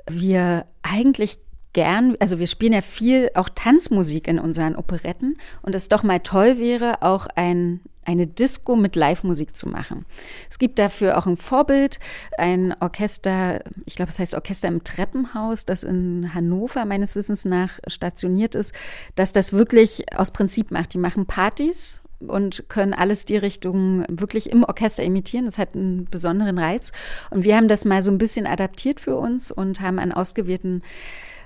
wir 0.10 0.66
eigentlich 0.82 1.38
gern, 1.74 2.16
also 2.20 2.40
wir 2.40 2.48
spielen 2.48 2.74
ja 2.74 2.82
viel 2.82 3.30
auch 3.36 3.50
Tanzmusik 3.50 4.28
in 4.28 4.40
unseren 4.40 4.76
Operetten 4.76 5.36
und 5.62 5.76
es 5.76 5.90
doch 5.90 6.04
mal 6.04 6.20
toll 6.20 6.58
wäre, 6.58 7.02
auch 7.02 7.28
ein 7.36 7.82
eine 8.06 8.28
Disco 8.28 8.76
mit 8.76 8.96
Live-Musik 8.96 9.56
zu 9.56 9.68
machen. 9.68 10.06
Es 10.50 10.60
gibt 10.60 10.80
dafür 10.80 11.18
auch 11.18 11.26
ein 11.26 11.38
Vorbild, 11.38 12.00
ein 12.38 12.76
Orchester, 12.80 13.62
ich 13.86 13.96
glaube, 13.96 14.12
es 14.12 14.20
heißt 14.20 14.36
Orchester 14.36 14.68
im 14.68 14.84
Treppenhaus, 14.84 15.66
das 15.66 15.84
in 15.84 16.34
Hannover 16.34 16.86
meines 16.86 17.16
Wissens 17.16 17.46
nach 17.46 17.80
stationiert 17.88 18.56
ist, 18.56 18.74
dass 19.16 19.34
das 19.34 19.54
wirklich 19.54 20.18
aus 20.18 20.32
Prinzip 20.32 20.72
macht. 20.72 20.94
Die 20.94 21.00
machen 21.00 21.26
Partys 21.26 22.02
und 22.28 22.70
können 22.70 22.94
alles 22.94 23.26
die 23.26 23.38
Richtung 23.38 24.06
wirklich 24.08 24.50
im 24.50 24.64
Orchester 24.64 25.04
imitieren. 25.04 25.46
Das 25.46 25.58
hat 25.58 25.76
einen 25.76 26.06
besonderen 26.06 26.58
Reiz. 26.58 26.92
Und 27.30 27.44
wir 27.44 27.56
haben 27.56 27.68
das 27.68 27.86
mal 27.86 28.02
so 28.02 28.12
ein 28.12 28.18
bisschen 28.18 28.46
adaptiert 28.46 29.00
für 29.00 29.18
uns 29.18 29.52
und 29.52 29.82
haben 29.82 30.00
an 30.00 30.12
ausgewählten 30.12 30.82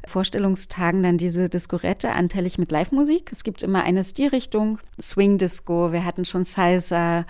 Vorstellungstagen 0.08 1.04
dann 1.04 1.17
diese 1.17 1.50
Discorette 1.50 2.12
anteilig 2.12 2.58
mit 2.58 2.72
Live-Musik. 2.72 3.30
Es 3.32 3.43
gibt 3.43 3.63
immer 3.63 3.84
eine 3.84 4.04
Stilrichtung, 4.04 4.80
Swing-Disco, 5.02 5.91
wir 5.91 6.06
hatten 6.06 6.26
schon 6.26 6.46
Salsa, 6.46 7.26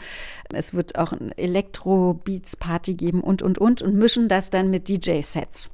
es 0.53 0.73
wird 0.73 0.97
auch 0.97 1.11
ein 1.11 1.31
Elektro-Beats-Party 1.37 2.93
geben 2.93 3.21
und, 3.21 3.41
und, 3.41 3.57
und 3.57 3.81
und 3.81 3.95
mischen 3.95 4.27
das 4.27 4.49
dann 4.49 4.69
mit 4.69 4.87
DJ-Sets. 4.87 5.71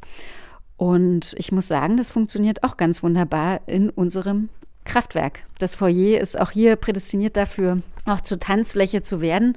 Und 0.78 1.36
ich 1.38 1.52
muss 1.52 1.68
sagen, 1.68 1.98
das 1.98 2.10
funktioniert 2.10 2.64
auch 2.64 2.78
ganz 2.78 3.04
wunderbar 3.04 3.62
in 3.68 3.90
unserem 3.90 4.50
Kraftwerk. 4.86 5.40
Das 5.60 5.76
Foyer 5.76 6.20
ist 6.20 6.40
auch 6.40 6.52
hier 6.52 6.76
prädestiniert 6.76 7.38
dafür, 7.38 7.82
auch 8.06 8.22
zur 8.22 8.40
Tanzfläche 8.40 9.04
zu 9.04 9.22
werden. 9.22 9.56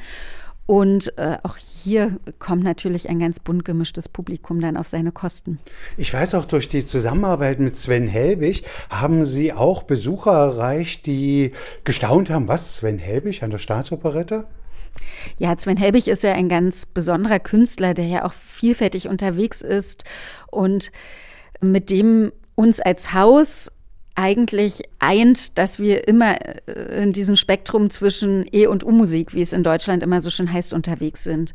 Und 0.66 1.16
äh, 1.16 1.38
auch 1.44 1.56
hier 1.56 2.18
kommt 2.40 2.64
natürlich 2.64 3.08
ein 3.08 3.20
ganz 3.20 3.38
bunt 3.38 3.64
gemischtes 3.64 4.08
Publikum 4.08 4.60
dann 4.60 4.76
auf 4.76 4.88
seine 4.88 5.12
Kosten. 5.12 5.60
Ich 5.96 6.12
weiß 6.12 6.34
auch, 6.34 6.44
durch 6.44 6.68
die 6.68 6.84
Zusammenarbeit 6.84 7.60
mit 7.60 7.76
Sven 7.76 8.08
Helbig 8.08 8.64
haben 8.90 9.24
Sie 9.24 9.52
auch 9.52 9.84
Besucher 9.84 10.32
erreicht, 10.32 11.06
die 11.06 11.52
gestaunt 11.84 12.30
haben, 12.30 12.48
was, 12.48 12.76
Sven 12.76 12.98
Helbig 12.98 13.44
an 13.44 13.50
der 13.50 13.58
Staatsoperette? 13.58 14.44
Ja, 15.38 15.56
Sven 15.56 15.76
Helbig 15.76 16.08
ist 16.08 16.24
ja 16.24 16.32
ein 16.32 16.48
ganz 16.48 16.84
besonderer 16.84 17.38
Künstler, 17.38 17.94
der 17.94 18.06
ja 18.06 18.24
auch 18.24 18.32
vielfältig 18.32 19.08
unterwegs 19.08 19.62
ist 19.62 20.04
und 20.50 20.90
mit 21.60 21.90
dem 21.90 22.32
uns 22.56 22.80
als 22.80 23.12
Haus 23.12 23.70
eigentlich 24.16 24.82
eint, 24.98 25.58
dass 25.58 25.78
wir 25.78 26.08
immer 26.08 26.36
äh, 26.66 27.02
in 27.02 27.12
diesem 27.12 27.36
Spektrum 27.36 27.90
zwischen 27.90 28.46
E- 28.50 28.66
und 28.66 28.84
U-Musik, 28.84 29.34
wie 29.34 29.42
es 29.42 29.52
in 29.52 29.62
Deutschland 29.62 30.02
immer 30.02 30.20
so 30.20 30.30
schön 30.30 30.52
heißt, 30.52 30.72
unterwegs 30.72 31.22
sind. 31.22 31.52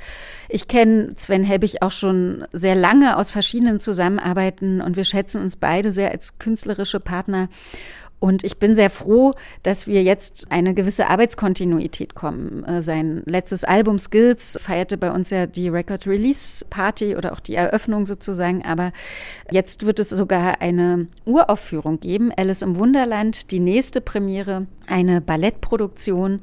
Ich 0.47 0.67
kenne 0.67 1.13
Sven 1.17 1.43
Helbig 1.43 1.81
auch 1.81 1.91
schon 1.91 2.45
sehr 2.53 2.75
lange 2.75 3.17
aus 3.17 3.31
verschiedenen 3.31 3.79
Zusammenarbeiten 3.79 4.79
und 4.79 4.95
wir 4.95 5.05
schätzen 5.05 5.41
uns 5.41 5.57
beide 5.57 5.91
sehr 5.91 6.11
als 6.11 6.37
künstlerische 6.37 6.99
Partner. 6.99 7.49
Und 8.21 8.43
ich 8.43 8.57
bin 8.57 8.75
sehr 8.75 8.91
froh, 8.91 9.33
dass 9.63 9.87
wir 9.87 10.03
jetzt 10.03 10.45
eine 10.51 10.75
gewisse 10.75 11.07
Arbeitskontinuität 11.09 12.13
kommen. 12.13 12.63
Äh, 12.63 12.83
sein 12.83 13.23
letztes 13.25 13.63
Album 13.63 13.97
Skills 13.97 14.59
feierte 14.61 14.95
bei 14.95 15.11
uns 15.11 15.31
ja 15.31 15.47
die 15.47 15.69
Record 15.69 16.05
Release 16.05 16.63
Party 16.69 17.15
oder 17.15 17.33
auch 17.33 17.39
die 17.39 17.55
Eröffnung 17.55 18.05
sozusagen. 18.05 18.63
Aber 18.63 18.93
jetzt 19.49 19.87
wird 19.87 19.99
es 19.99 20.09
sogar 20.09 20.61
eine 20.61 21.07
Uraufführung 21.25 21.99
geben. 21.99 22.31
Alice 22.37 22.61
im 22.61 22.75
Wunderland, 22.75 23.49
die 23.49 23.59
nächste 23.59 24.01
Premiere, 24.01 24.67
eine 24.85 25.19
Ballettproduktion 25.19 26.41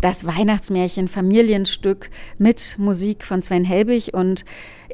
das 0.00 0.26
Weihnachtsmärchen 0.26 1.06
Familienstück 1.06 2.10
mit 2.38 2.76
Musik 2.78 3.24
von 3.24 3.42
Sven 3.42 3.64
Helbig 3.64 4.14
und 4.14 4.44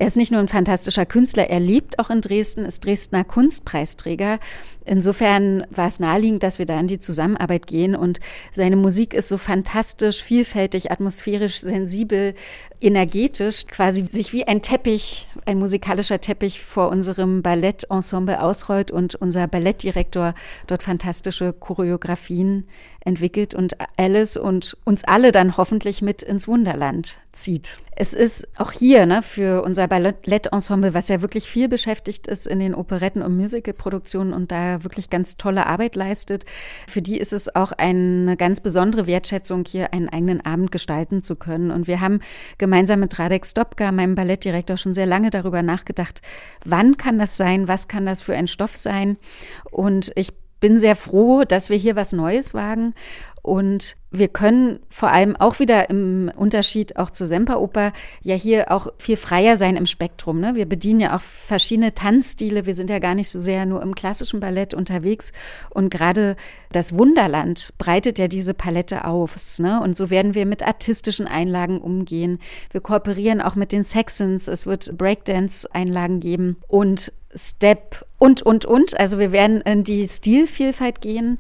er 0.01 0.07
ist 0.07 0.17
nicht 0.17 0.31
nur 0.31 0.41
ein 0.41 0.49
fantastischer 0.49 1.07
Künstler, 1.07 1.51
er 1.51 1.59
lebt 1.59 1.99
auch 1.99 2.09
in 2.09 2.21
Dresden, 2.21 2.65
ist 2.65 2.85
Dresdner 2.85 3.25
Kunstpreisträger. 3.25 4.39
Insofern 4.85 5.67
war 5.71 5.89
es 5.89 5.99
naheliegend, 5.99 6.45
dass 6.45 6.61
wir 6.61 6.67
da 6.67 6.79
in 6.79 6.87
die 6.87 7.01
Zusammenarbeit 7.01 7.67
gehen 7.67 7.97
und 7.97 8.21
seine 8.55 8.77
Musik 8.77 9.13
ist 9.13 9.29
so 9.29 9.39
fantastisch, 9.39 10.23
vielfältig, 10.23 10.93
atmosphärisch, 10.93 11.59
sensibel, 11.59 12.35
energetisch, 12.81 13.67
quasi 13.67 14.07
sich 14.07 14.33
wie 14.33 14.47
ein 14.47 14.63
Teppich, 14.63 15.27
ein 15.47 15.59
musikalischer 15.59 16.21
Teppich 16.21 16.63
vor 16.63 16.91
unserem 16.91 17.43
Ballettensemble 17.43 18.41
ausrollt 18.41 18.93
und 18.93 19.17
unser 19.17 19.49
Ballettdirektor 19.49 20.35
dort 20.69 20.85
fantastische 20.85 21.53
Choreografien 21.53 22.69
entwickelt 23.01 23.53
und 23.53 23.77
Alice 23.97 24.37
und 24.37 24.77
uns 24.85 25.03
alle 25.03 25.33
dann 25.33 25.57
hoffentlich 25.57 26.03
mit 26.03 26.23
ins 26.23 26.47
Wunderland 26.47 27.17
zieht. 27.41 27.79
Es 28.01 28.15
ist 28.15 28.47
auch 28.57 28.71
hier 28.71 29.07
ne, 29.07 29.23
für 29.23 29.63
unser 29.65 29.89
Ballettensemble, 29.89 30.95
was 30.95 31.09
ja 31.09 31.21
wirklich 31.21 31.49
viel 31.49 31.69
beschäftigt 31.69 32.29
ist 32.29 32.47
in 32.47 32.61
den 32.61 32.75
Operetten- 32.75 33.23
und 33.23 33.37
Musicalproduktionen 33.37 34.33
und 34.33 34.53
da 34.53 34.85
wirklich 34.85 35.11
ganz 35.11 35.37
tolle 35.37 35.67
Arbeit 35.67 35.97
leistet, 35.97 36.45
für 36.87 37.03
die 37.03 37.19
ist 37.19 37.33
es 37.33 37.57
auch 37.57 37.73
eine 37.73 38.37
ganz 38.37 38.61
besondere 38.61 39.09
Wertschätzung, 39.09 39.65
hier 39.67 39.93
einen 39.93 40.09
eigenen 40.09 40.45
Abend 40.47 40.71
gestalten 40.71 41.25
zu 41.25 41.35
können. 41.35 41.73
Und 41.73 41.89
wir 41.89 42.01
haben 42.01 42.21
gemeinsam 42.57 43.01
mit 43.01 43.19
Radek 43.19 43.45
Stopka, 43.47 43.91
meinem 43.91 44.15
Ballettdirektor, 44.15 44.77
schon 44.77 44.95
sehr 44.95 45.07
lange 45.07 45.31
darüber 45.31 45.63
nachgedacht, 45.63 46.23
wann 46.65 46.99
kann 46.99 47.19
das 47.19 47.37
sein, 47.37 47.67
was 47.67 47.89
kann 47.89 48.07
das 48.07 48.23
für 48.23 48.35
ein 48.35 48.47
Stoff 48.47 48.77
sein. 48.77 49.17
Und 49.73 50.13
ich 50.15 50.33
bin 50.61 50.79
sehr 50.79 50.97
froh, 50.97 51.45
dass 51.45 51.71
wir 51.71 51.77
hier 51.77 51.97
was 51.97 52.13
Neues 52.13 52.55
wagen 52.55 52.95
und 53.49 53.97
wir 54.11 54.29
können 54.29 54.81
vor 54.91 55.11
allem 55.11 55.35
auch 55.35 55.59
wieder 55.59 55.89
im 55.89 56.31
Unterschied 56.37 56.99
auch 56.99 57.09
zur 57.09 57.27
Semperoper 57.27 57.93
ja 58.23 58.35
hier 58.35 58.71
auch 58.71 58.89
viel 58.99 59.17
freier 59.17 59.57
sein 59.57 59.77
im 59.77 59.87
Spektrum. 59.87 60.39
Ne? 60.39 60.55
Wir 60.55 60.67
bedienen 60.67 61.01
ja 61.01 61.17
auch 61.17 61.21
verschiedene 61.21 61.95
Tanzstile. 61.95 62.67
Wir 62.67 62.75
sind 62.75 62.91
ja 62.91 62.99
gar 62.99 63.15
nicht 63.15 63.31
so 63.31 63.41
sehr 63.41 63.65
nur 63.65 63.83
im 63.83 63.95
klassischen 63.95 64.41
Ballett 64.41 64.75
unterwegs. 64.75 65.33
Und 65.71 65.91
gerade 65.91 66.37
das 66.73 66.93
Wunderland 66.93 67.73
breitet 67.79 68.19
ja 68.19 68.29
diese 68.29 68.53
Palette 68.53 69.07
auf. 69.07 69.59
Ne? 69.59 69.81
Und 69.81 69.97
so 69.97 70.11
werden 70.11 70.35
wir 70.35 70.45
mit 70.45 70.63
artistischen 70.63 71.27
Einlagen 71.27 71.81
umgehen. 71.81 72.41
Wir 72.71 72.83
kooperieren 72.83 73.41
auch 73.41 73.55
mit 73.55 73.73
den 73.73 73.85
Saxons. 73.85 74.49
Es 74.49 74.67
wird 74.67 74.97
Breakdance-Einlagen 74.99 76.21
geben 76.21 76.59
und 76.67 77.13
Step 77.35 78.07
und, 78.19 78.43
und, 78.43 78.65
und. 78.65 78.99
Also 78.99 79.19
wir 79.19 79.33
werden 79.33 79.61
in 79.61 79.85
die 79.85 80.09
Stilvielfalt 80.09 81.01
gehen 81.01 81.39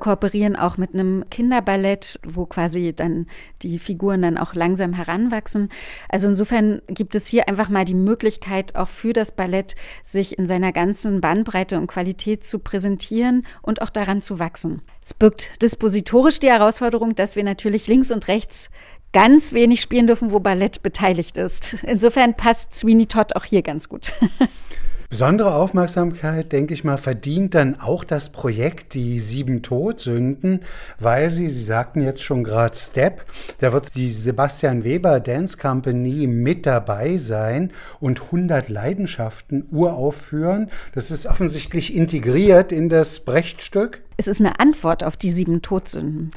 kooperieren 0.00 0.56
auch 0.56 0.76
mit 0.78 0.94
einem 0.94 1.24
Kinderballett, 1.30 2.18
wo 2.26 2.46
quasi 2.46 2.92
dann 2.92 3.26
die 3.62 3.78
Figuren 3.78 4.22
dann 4.22 4.38
auch 4.38 4.54
langsam 4.54 4.94
heranwachsen. 4.94 5.68
Also 6.08 6.26
insofern 6.26 6.82
gibt 6.88 7.14
es 7.14 7.28
hier 7.28 7.48
einfach 7.48 7.68
mal 7.68 7.84
die 7.84 7.94
Möglichkeit, 7.94 8.74
auch 8.74 8.88
für 8.88 9.12
das 9.12 9.32
Ballett 9.32 9.76
sich 10.02 10.36
in 10.36 10.48
seiner 10.48 10.72
ganzen 10.72 11.20
Bandbreite 11.20 11.78
und 11.78 11.86
Qualität 11.86 12.44
zu 12.44 12.58
präsentieren 12.58 13.46
und 13.62 13.82
auch 13.82 13.90
daran 13.90 14.22
zu 14.22 14.40
wachsen. 14.40 14.82
Es 15.02 15.14
birgt 15.14 15.62
dispositorisch 15.62 16.40
die 16.40 16.48
Herausforderung, 16.48 17.14
dass 17.14 17.36
wir 17.36 17.44
natürlich 17.44 17.86
links 17.86 18.10
und 18.10 18.26
rechts 18.26 18.70
ganz 19.12 19.52
wenig 19.52 19.80
spielen 19.80 20.06
dürfen, 20.06 20.32
wo 20.32 20.40
Ballett 20.40 20.82
beteiligt 20.82 21.36
ist. 21.36 21.74
Insofern 21.82 22.34
passt 22.34 22.74
Sweeney 22.74 23.06
Todd 23.06 23.34
auch 23.36 23.44
hier 23.44 23.62
ganz 23.62 23.88
gut. 23.88 24.12
Besondere 25.10 25.56
Aufmerksamkeit, 25.56 26.52
denke 26.52 26.72
ich 26.72 26.84
mal, 26.84 26.96
verdient 26.96 27.56
dann 27.56 27.80
auch 27.80 28.04
das 28.04 28.30
Projekt 28.30 28.94
Die 28.94 29.18
Sieben 29.18 29.60
Todsünden, 29.60 30.60
weil 31.00 31.30
Sie, 31.30 31.48
Sie 31.48 31.64
sagten 31.64 32.00
jetzt 32.00 32.22
schon 32.22 32.44
gerade 32.44 32.76
Step, 32.76 33.24
da 33.58 33.72
wird 33.72 33.96
die 33.96 34.08
Sebastian 34.08 34.84
Weber 34.84 35.18
Dance 35.18 35.58
Company 35.58 36.28
mit 36.28 36.64
dabei 36.64 37.16
sein 37.16 37.72
und 37.98 38.22
100 38.22 38.68
Leidenschaften 38.68 39.66
uraufführen. 39.72 40.70
Das 40.94 41.10
ist 41.10 41.26
offensichtlich 41.26 41.92
integriert 41.96 42.70
in 42.70 42.88
das 42.88 43.18
Brechtstück. 43.18 44.02
Es 44.16 44.28
ist 44.28 44.40
eine 44.40 44.60
Antwort 44.60 45.02
auf 45.02 45.16
die 45.16 45.32
sieben 45.32 45.60
Todsünden. 45.60 46.30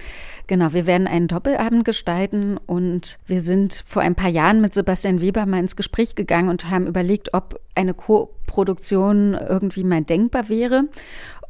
Genau, 0.47 0.73
wir 0.73 0.85
werden 0.85 1.07
einen 1.07 1.29
Doppelabend 1.29 1.85
gestalten 1.85 2.57
und 2.57 3.17
wir 3.27 3.41
sind 3.41 3.83
vor 3.85 4.01
ein 4.01 4.15
paar 4.15 4.29
Jahren 4.29 4.59
mit 4.59 4.73
Sebastian 4.73 5.21
Weber 5.21 5.45
mal 5.45 5.59
ins 5.59 5.77
Gespräch 5.77 6.15
gegangen 6.15 6.49
und 6.49 6.69
haben 6.69 6.85
überlegt, 6.85 7.33
ob 7.33 7.61
eine 7.75 7.93
Co-Produktion 7.93 9.35
irgendwie 9.35 9.85
mal 9.85 10.03
denkbar 10.03 10.49
wäre. 10.49 10.89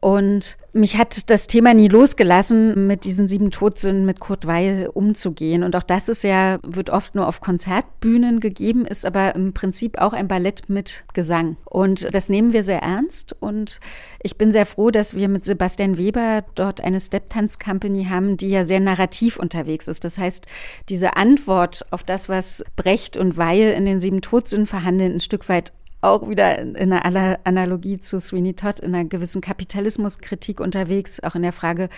Und 0.03 0.57
mich 0.73 0.97
hat 0.97 1.29
das 1.29 1.47
Thema 1.47 1.73
nie 1.73 1.87
losgelassen, 1.87 2.87
mit 2.87 3.05
diesen 3.05 3.29
sieben 3.29 3.51
Todsünden 3.51 4.05
mit 4.05 4.19
Kurt 4.19 4.45
Weil 4.45 4.89
umzugehen. 4.93 5.63
Und 5.63 5.77
auch 5.77 5.83
das 5.83 6.09
ist 6.09 6.25
ja, 6.25 6.59
wird 6.61 6.89
oft 6.89 7.15
nur 7.15 7.25
auf 7.25 7.39
Konzertbühnen 7.39 8.41
gegeben, 8.41 8.85
ist 8.85 9.05
aber 9.05 9.33
im 9.33 9.53
Prinzip 9.53 9.97
auch 9.99 10.11
ein 10.11 10.27
Ballett 10.27 10.67
mit 10.67 11.05
Gesang. 11.13 11.55
Und 11.63 12.13
das 12.13 12.27
nehmen 12.27 12.51
wir 12.51 12.65
sehr 12.65 12.81
ernst. 12.81 13.33
Und 13.39 13.79
ich 14.21 14.37
bin 14.37 14.51
sehr 14.51 14.65
froh, 14.65 14.91
dass 14.91 15.15
wir 15.15 15.29
mit 15.29 15.45
Sebastian 15.45 15.97
Weber 15.97 16.43
dort 16.55 16.81
eine 16.83 16.99
Step-Tanz-Company 16.99 18.07
haben, 18.09 18.35
die 18.35 18.49
ja 18.49 18.65
sehr 18.65 18.81
narrativ 18.81 19.37
unterwegs 19.37 19.87
ist. 19.87 20.03
Das 20.03 20.17
heißt, 20.17 20.47
diese 20.89 21.15
Antwort 21.15 21.85
auf 21.91 22.03
das, 22.03 22.27
was 22.27 22.65
Brecht 22.75 23.15
und 23.15 23.37
Weil 23.37 23.71
in 23.71 23.85
den 23.85 24.01
sieben 24.01 24.19
Todsünden 24.19 24.67
verhandeln, 24.67 25.13
ein 25.13 25.21
Stück 25.21 25.47
weit 25.47 25.71
auch 26.03 26.27
wieder 26.27 26.59
in 26.59 26.93
einer 26.93 27.39
Analogie 27.43 27.99
zu 27.99 28.19
Sweeney 28.19 28.53
Todd 28.53 28.79
in 28.79 28.93
einer 28.93 29.05
gewissen 29.05 29.41
Kapitalismuskritik 29.41 30.59
unterwegs, 30.59 31.21
auch 31.21 31.35
in 31.35 31.43
der 31.43 31.53
Frage, 31.53 31.89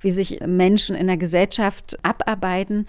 wie 0.00 0.12
sich 0.12 0.40
Menschen 0.46 0.94
in 0.94 1.06
der 1.06 1.16
Gesellschaft 1.16 1.98
abarbeiten 2.04 2.86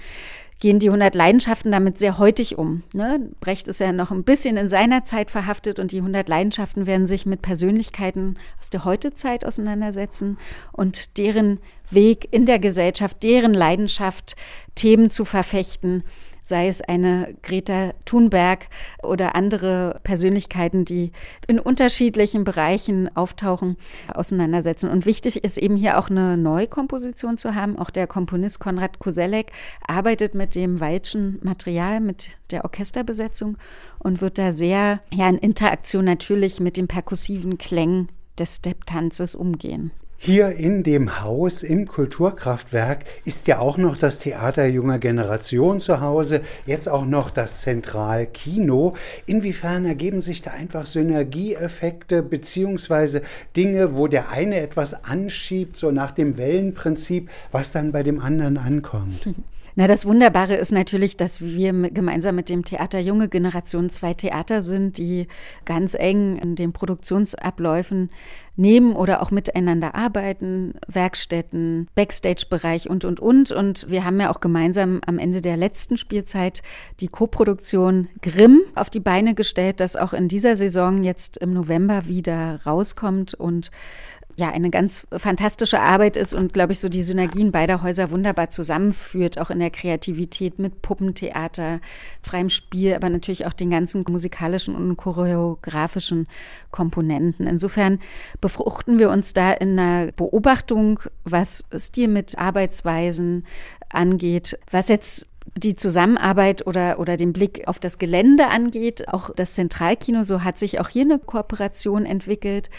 gehen 0.59 0.79
die 0.79 0.88
100 0.88 1.13
Leidenschaften 1.15 1.71
damit 1.71 1.99
sehr 1.99 2.17
heutig 2.17 2.57
um. 2.57 2.83
Ne? 2.93 3.29
Brecht 3.39 3.67
ist 3.67 3.79
ja 3.79 3.91
noch 3.91 4.11
ein 4.11 4.23
bisschen 4.23 4.57
in 4.57 4.69
seiner 4.69 5.03
Zeit 5.03 5.29
verhaftet 5.29 5.79
und 5.79 5.91
die 5.91 5.97
100 5.97 6.29
Leidenschaften 6.29 6.85
werden 6.85 7.07
sich 7.07 7.25
mit 7.25 7.41
Persönlichkeiten 7.41 8.38
aus 8.59 8.69
der 8.69 8.85
Heutezeit 8.85 9.45
auseinandersetzen 9.45 10.38
und 10.71 11.17
deren 11.17 11.59
Weg 11.91 12.29
in 12.31 12.45
der 12.45 12.59
Gesellschaft, 12.59 13.21
deren 13.21 13.53
Leidenschaft, 13.53 14.35
Themen 14.75 15.09
zu 15.09 15.25
verfechten 15.25 16.03
sei 16.45 16.67
es 16.67 16.81
eine 16.81 17.36
Greta 17.41 17.93
Thunberg 18.05 18.67
oder 19.01 19.36
andere 19.36 19.99
Persönlichkeiten, 20.03 20.86
die 20.86 21.12
in 21.47 21.60
unterschiedlichen 21.60 22.43
Bereichen 22.43 23.13
auftauchen, 23.15 23.77
auseinandersetzen. 24.13 24.91
Und 24.91 25.08
wichtig 25.08 25.43
ist 25.43 25.58
eben 25.58 25.75
hier 25.75 25.97
auch 25.97 26.10
eine 26.10 26.38
Neukomposition 26.38 27.39
zu 27.39 27.55
haben. 27.55 27.77
Auch 27.79 27.89
der 27.89 28.05
Komponist 28.05 28.60
Konrad 28.60 28.99
Koselleck 28.99 29.51
arbeitet 29.86 30.36
mit 30.36 30.53
dem 30.53 30.79
Weilschen 30.79 31.39
Material, 31.41 31.99
mit 31.99 32.38
der 32.51 32.63
Orchesterbesetzung 32.63 33.58
und 33.97 34.21
wird 34.21 34.38
da 34.38 34.51
sehr 34.51 35.01
ja, 35.12 35.27
in 35.27 35.39
Interaktion 35.39 36.05
natürlich 36.05 36.60
mit 36.60 36.77
den 36.77 36.88
perkussiven 36.88 37.58
Klängen 37.58 38.10
des 38.38 38.58
Step-Tanzes 38.58 39.34
umgehen. 39.34 39.91
Hier 40.17 40.51
in 40.51 40.82
dem 40.82 41.21
Haus 41.21 41.62
im 41.62 41.88
Kulturkraftwerk 41.88 43.06
ist 43.25 43.47
ja 43.47 43.60
auch 43.60 43.78
noch 43.78 43.97
das 43.97 44.17
Theater 44.19 44.65
junger 44.65 44.97
Generation 44.97 45.80
zu 45.80 45.99
Hause, 45.99 46.41
jetzt 46.65 46.88
auch 46.89 47.06
noch 47.06 47.30
das 47.30 47.62
Zentralkino. 47.62 48.93
Inwiefern 49.25 49.86
ergeben 49.86 50.21
sich 50.21 50.41
da 50.41 50.51
einfach 50.51 50.86
Synergieeffekte 50.86 52.23
beziehungsweise 52.23 53.21
Dinge, 53.56 53.93
wo 53.93 54.08
der 54.08 54.30
eine 54.30 54.62
etwas 54.62 55.04
anschiebt, 55.04 55.78
so 55.78 55.91
nach 55.91 56.12
dem 56.12 56.38
Wellenprinzip, 56.38 57.30
was 57.51 57.71
dann 57.71 57.91
bei 57.91 58.01
dem 58.01 58.19
anderen 58.19 58.58
ankommt? 58.58 59.28
Na, 59.77 59.88
das 59.88 60.05
Wunderbare 60.05 60.55
ist 60.55 60.71
natürlich, 60.71 61.17
dass 61.17 61.41
wir 61.41 61.73
gemeinsam 61.89 62.35
mit 62.35 62.47
dem 62.47 62.63
Theater 62.63 62.97
Junge 62.99 63.27
Generation 63.27 63.89
zwei 63.89 64.13
Theater 64.13 64.63
sind, 64.63 64.97
die 64.97 65.27
ganz 65.65 65.95
eng 65.95 66.38
in 66.38 66.55
den 66.55 66.71
Produktionsabläufen 66.71 68.09
neben 68.55 68.95
oder 68.95 69.21
auch 69.21 69.31
miteinander 69.31 69.93
arbeiten, 69.93 70.75
Werkstätten, 70.88 71.89
Backstage-Bereich 71.93 72.89
und, 72.89 73.03
und, 73.03 73.19
und. 73.19 73.51
Und 73.51 73.89
wir 73.89 74.05
haben 74.05 74.19
ja 74.21 74.31
auch 74.31 74.39
gemeinsam 74.39 75.01
am 75.05 75.19
Ende 75.19 75.41
der 75.41 75.57
letzten 75.57 75.97
Spielzeit 75.97 76.63
die 77.01 77.09
Koproduktion 77.09 78.07
Grimm 78.21 78.61
auf 78.75 78.89
die 78.89 79.01
Beine 79.01 79.35
gestellt, 79.35 79.81
das 79.81 79.97
auch 79.97 80.13
in 80.13 80.29
dieser 80.29 80.55
Saison 80.55 81.03
jetzt 81.03 81.35
im 81.35 81.53
November 81.53 82.05
wieder 82.05 82.61
rauskommt 82.65 83.33
und 83.33 83.71
ja 84.38 84.50
eine 84.50 84.69
ganz 84.69 85.08
fantastische 85.15 85.80
Arbeit 85.80 86.17
ist 86.17 86.34
und, 86.34 86.54
glaube 86.54 86.74
ich, 86.74 86.80
so 86.80 86.89
die 86.89 87.04
Synergien 87.04 87.52
beider 87.52 87.82
Häuser 87.82 88.12
wunderbar 88.12 88.50
zusammenführt, 88.50 89.39
auch 89.39 89.50
in 89.50 89.60
der 89.60 89.69
Kreativität 89.69 90.60
mit 90.60 90.82
Puppentheater, 90.82 91.80
freiem 92.21 92.50
Spiel, 92.50 92.95
aber 92.95 93.10
natürlich 93.10 93.45
auch 93.45 93.54
den 93.54 93.69
ganzen 93.69 94.04
musikalischen 94.10 94.76
und 94.76 94.98
choreografischen 94.98 96.28
Komponenten. 96.71 97.48
Insofern 97.48 98.00
befruchten 98.41 99.00
wir 99.00 99.10
uns 99.10 99.34
da 99.34 99.52
in 99.54 99.80
einer 99.80 100.12
Beobachtung, 100.12 101.00
was 101.24 101.63
Stil 101.76 102.10
mit 102.10 102.38
Arbeitsweisen 102.38 103.45
angeht, 103.89 104.60
was 104.71 104.89
jetzt 104.89 105.28
die 105.57 105.75
Zusammenarbeit 105.75 106.67
oder, 106.67 106.99
oder 106.99 107.15
den 107.15 107.31
Blick 107.31 107.67
auf 107.67 107.79
das 107.79 107.97
Gelände 107.97 108.47
angeht, 108.47 109.07
auch 109.07 109.29
das 109.33 109.53
Zentralkino, 109.53 110.23
so 110.23 110.43
hat 110.43 110.57
sich 110.57 110.79
auch 110.79 110.89
hier 110.89 111.03
eine 111.03 111.17
Kooperation 111.17 112.05
entwickelt, 112.05 112.69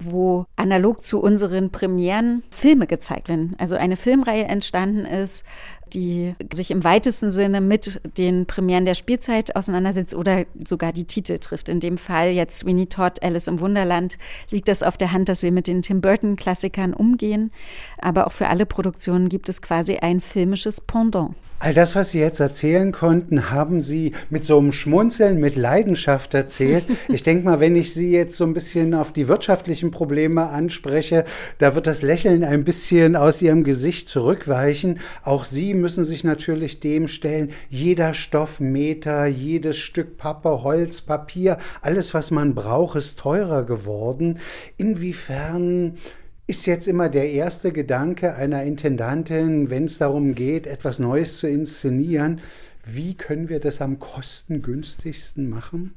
wo 0.00 0.46
analog 0.56 1.04
zu 1.04 1.20
unseren 1.20 1.70
Premieren 1.70 2.42
Filme 2.50 2.86
gezeigt 2.86 3.28
werden. 3.28 3.54
Also 3.58 3.76
eine 3.76 3.96
Filmreihe 3.96 4.44
entstanden 4.44 5.04
ist, 5.04 5.44
die 5.92 6.34
sich 6.52 6.70
im 6.70 6.84
weitesten 6.84 7.30
Sinne 7.30 7.60
mit 7.60 8.00
den 8.16 8.46
Premieren 8.46 8.84
der 8.84 8.94
Spielzeit 8.94 9.56
auseinandersetzt 9.56 10.14
oder 10.14 10.44
sogar 10.66 10.92
die 10.92 11.04
Titel 11.04 11.38
trifft. 11.38 11.68
In 11.68 11.80
dem 11.80 11.98
Fall 11.98 12.30
jetzt 12.30 12.60
Sweeney 12.60 12.86
Todd, 12.86 13.22
Alice 13.22 13.46
im 13.46 13.60
Wunderland, 13.60 14.18
liegt 14.50 14.68
das 14.68 14.82
auf 14.82 14.96
der 14.96 15.12
Hand, 15.12 15.28
dass 15.28 15.42
wir 15.42 15.52
mit 15.52 15.66
den 15.66 15.82
Tim 15.82 16.00
Burton-Klassikern 16.00 16.94
umgehen. 16.94 17.52
Aber 17.98 18.26
auch 18.26 18.32
für 18.32 18.48
alle 18.48 18.66
Produktionen 18.66 19.28
gibt 19.28 19.48
es 19.48 19.62
quasi 19.62 19.96
ein 19.96 20.20
filmisches 20.20 20.80
Pendant. 20.80 21.34
All 21.64 21.72
das, 21.72 21.94
was 21.94 22.10
Sie 22.10 22.18
jetzt 22.18 22.40
erzählen 22.40 22.90
konnten, 22.90 23.50
haben 23.50 23.80
Sie 23.80 24.14
mit 24.30 24.44
so 24.44 24.58
einem 24.58 24.72
Schmunzeln, 24.72 25.38
mit 25.38 25.54
Leidenschaft 25.54 26.34
erzählt. 26.34 26.86
Ich 27.08 27.22
denke 27.22 27.44
mal, 27.44 27.60
wenn 27.60 27.76
ich 27.76 27.94
Sie 27.94 28.10
jetzt 28.10 28.36
so 28.36 28.44
ein 28.44 28.54
bisschen 28.54 28.94
auf 28.94 29.12
die 29.12 29.28
wirtschaftlichen 29.28 29.92
Probleme 29.92 30.48
anspreche, 30.48 31.24
da 31.58 31.76
wird 31.76 31.86
das 31.86 32.02
Lächeln 32.02 32.42
ein 32.42 32.64
bisschen 32.64 33.14
aus 33.14 33.40
Ihrem 33.42 33.62
Gesicht 33.62 34.08
zurückweichen. 34.08 34.98
Auch 35.22 35.44
Sie 35.44 35.74
müssen 35.82 36.04
sich 36.04 36.24
natürlich 36.24 36.80
dem 36.80 37.08
stellen, 37.08 37.50
jeder 37.68 38.14
Stoffmeter, 38.14 39.26
jedes 39.26 39.76
Stück 39.76 40.16
Pappe, 40.16 40.62
Holz, 40.62 41.02
Papier, 41.02 41.58
alles, 41.82 42.14
was 42.14 42.30
man 42.30 42.54
braucht, 42.54 42.96
ist 42.96 43.18
teurer 43.18 43.64
geworden. 43.64 44.38
Inwiefern 44.78 45.98
ist 46.46 46.66
jetzt 46.66 46.88
immer 46.88 47.08
der 47.08 47.30
erste 47.30 47.72
Gedanke 47.72 48.34
einer 48.34 48.62
Intendantin, 48.62 49.68
wenn 49.68 49.84
es 49.84 49.98
darum 49.98 50.34
geht, 50.34 50.66
etwas 50.66 50.98
Neues 50.98 51.38
zu 51.38 51.48
inszenieren, 51.48 52.40
wie 52.84 53.14
können 53.14 53.48
wir 53.48 53.60
das 53.60 53.80
am 53.80 53.98
kostengünstigsten 53.98 55.48
machen? 55.48 55.94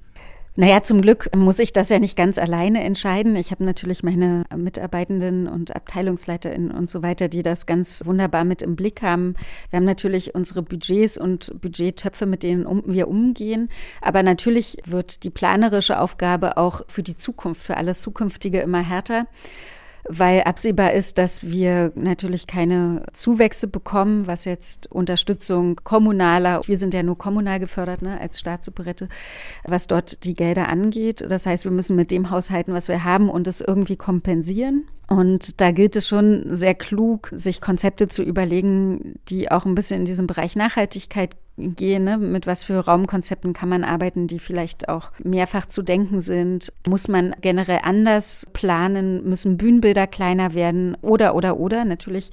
Naja, 0.57 0.83
zum 0.83 1.01
Glück 1.01 1.35
muss 1.35 1.59
ich 1.59 1.73
das 1.73 1.89
ja 1.89 1.99
nicht 1.99 2.15
ganz 2.15 2.37
alleine 2.37 2.81
entscheiden. 2.81 3.35
Ich 3.35 3.51
habe 3.51 3.65
natürlich 3.65 4.03
meine 4.03 4.45
Mitarbeitenden 4.55 5.49
und 5.49 5.75
AbteilungsleiterInnen 5.75 6.71
und 6.71 6.89
so 6.89 7.03
weiter, 7.03 7.27
die 7.27 7.43
das 7.43 7.65
ganz 7.65 8.05
wunderbar 8.05 8.45
mit 8.45 8.61
im 8.61 8.77
Blick 8.77 9.01
haben. 9.01 9.35
Wir 9.69 9.77
haben 9.77 9.85
natürlich 9.85 10.33
unsere 10.33 10.61
Budgets 10.61 11.17
und 11.17 11.59
Budgettöpfe, 11.59 12.25
mit 12.25 12.43
denen 12.43 12.65
um, 12.65 12.83
wir 12.85 13.09
umgehen. 13.09 13.67
Aber 13.99 14.23
natürlich 14.23 14.77
wird 14.85 15.25
die 15.25 15.29
planerische 15.29 15.99
Aufgabe 15.99 16.55
auch 16.55 16.83
für 16.87 17.03
die 17.03 17.17
Zukunft, 17.17 17.61
für 17.61 17.75
alles 17.75 17.99
Zukünftige 17.99 18.61
immer 18.61 18.81
härter 18.81 19.27
weil 20.07 20.41
absehbar 20.43 20.93
ist, 20.93 21.17
dass 21.17 21.43
wir 21.43 21.91
natürlich 21.95 22.47
keine 22.47 23.03
Zuwächse 23.13 23.67
bekommen, 23.67 24.27
was 24.27 24.45
jetzt 24.45 24.91
Unterstützung 24.91 25.79
kommunaler, 25.83 26.61
wir 26.65 26.77
sind 26.77 26.93
ja 26.93 27.03
nur 27.03 27.17
kommunal 27.17 27.59
gefördert 27.59 28.01
ne, 28.01 28.19
als 28.19 28.39
Staatsoperette, 28.39 29.09
was 29.63 29.87
dort 29.87 30.23
die 30.23 30.35
Gelder 30.35 30.69
angeht. 30.69 31.25
Das 31.27 31.45
heißt, 31.45 31.65
wir 31.65 31.71
müssen 31.71 31.95
mit 31.95 32.11
dem 32.11 32.29
haushalten, 32.29 32.73
was 32.73 32.87
wir 32.87 33.03
haben 33.03 33.29
und 33.29 33.47
es 33.47 33.61
irgendwie 33.61 33.95
kompensieren. 33.95 34.85
Und 35.07 35.61
da 35.61 35.71
gilt 35.71 35.95
es 35.95 36.07
schon 36.07 36.55
sehr 36.55 36.73
klug, 36.73 37.29
sich 37.31 37.61
Konzepte 37.61 38.07
zu 38.07 38.23
überlegen, 38.23 39.19
die 39.29 39.51
auch 39.51 39.65
ein 39.65 39.75
bisschen 39.75 39.99
in 39.99 40.05
diesem 40.05 40.25
Bereich 40.25 40.55
Nachhaltigkeit 40.55 41.35
gehen. 41.57 42.03
Ne? 42.03 42.17
Mit 42.17 42.47
was 42.47 42.63
für 42.63 42.79
Raumkonzepten 42.79 43.53
kann 43.53 43.69
man 43.69 43.83
arbeiten, 43.83 44.27
die 44.27 44.39
vielleicht 44.39 44.89
auch 44.89 45.11
mehrfach 45.23 45.67
zu 45.67 45.83
denken 45.83 46.21
sind? 46.21 46.73
Muss 46.87 47.07
man 47.07 47.35
generell 47.41 47.79
anders 47.83 48.47
planen? 48.53 49.23
Müssen 49.23 49.57
Bühnenbilder 49.57 50.07
kleiner 50.07 50.53
werden? 50.53 50.97
Oder, 51.01 51.35
oder, 51.35 51.57
oder? 51.57 51.85
Natürlich 51.85 52.31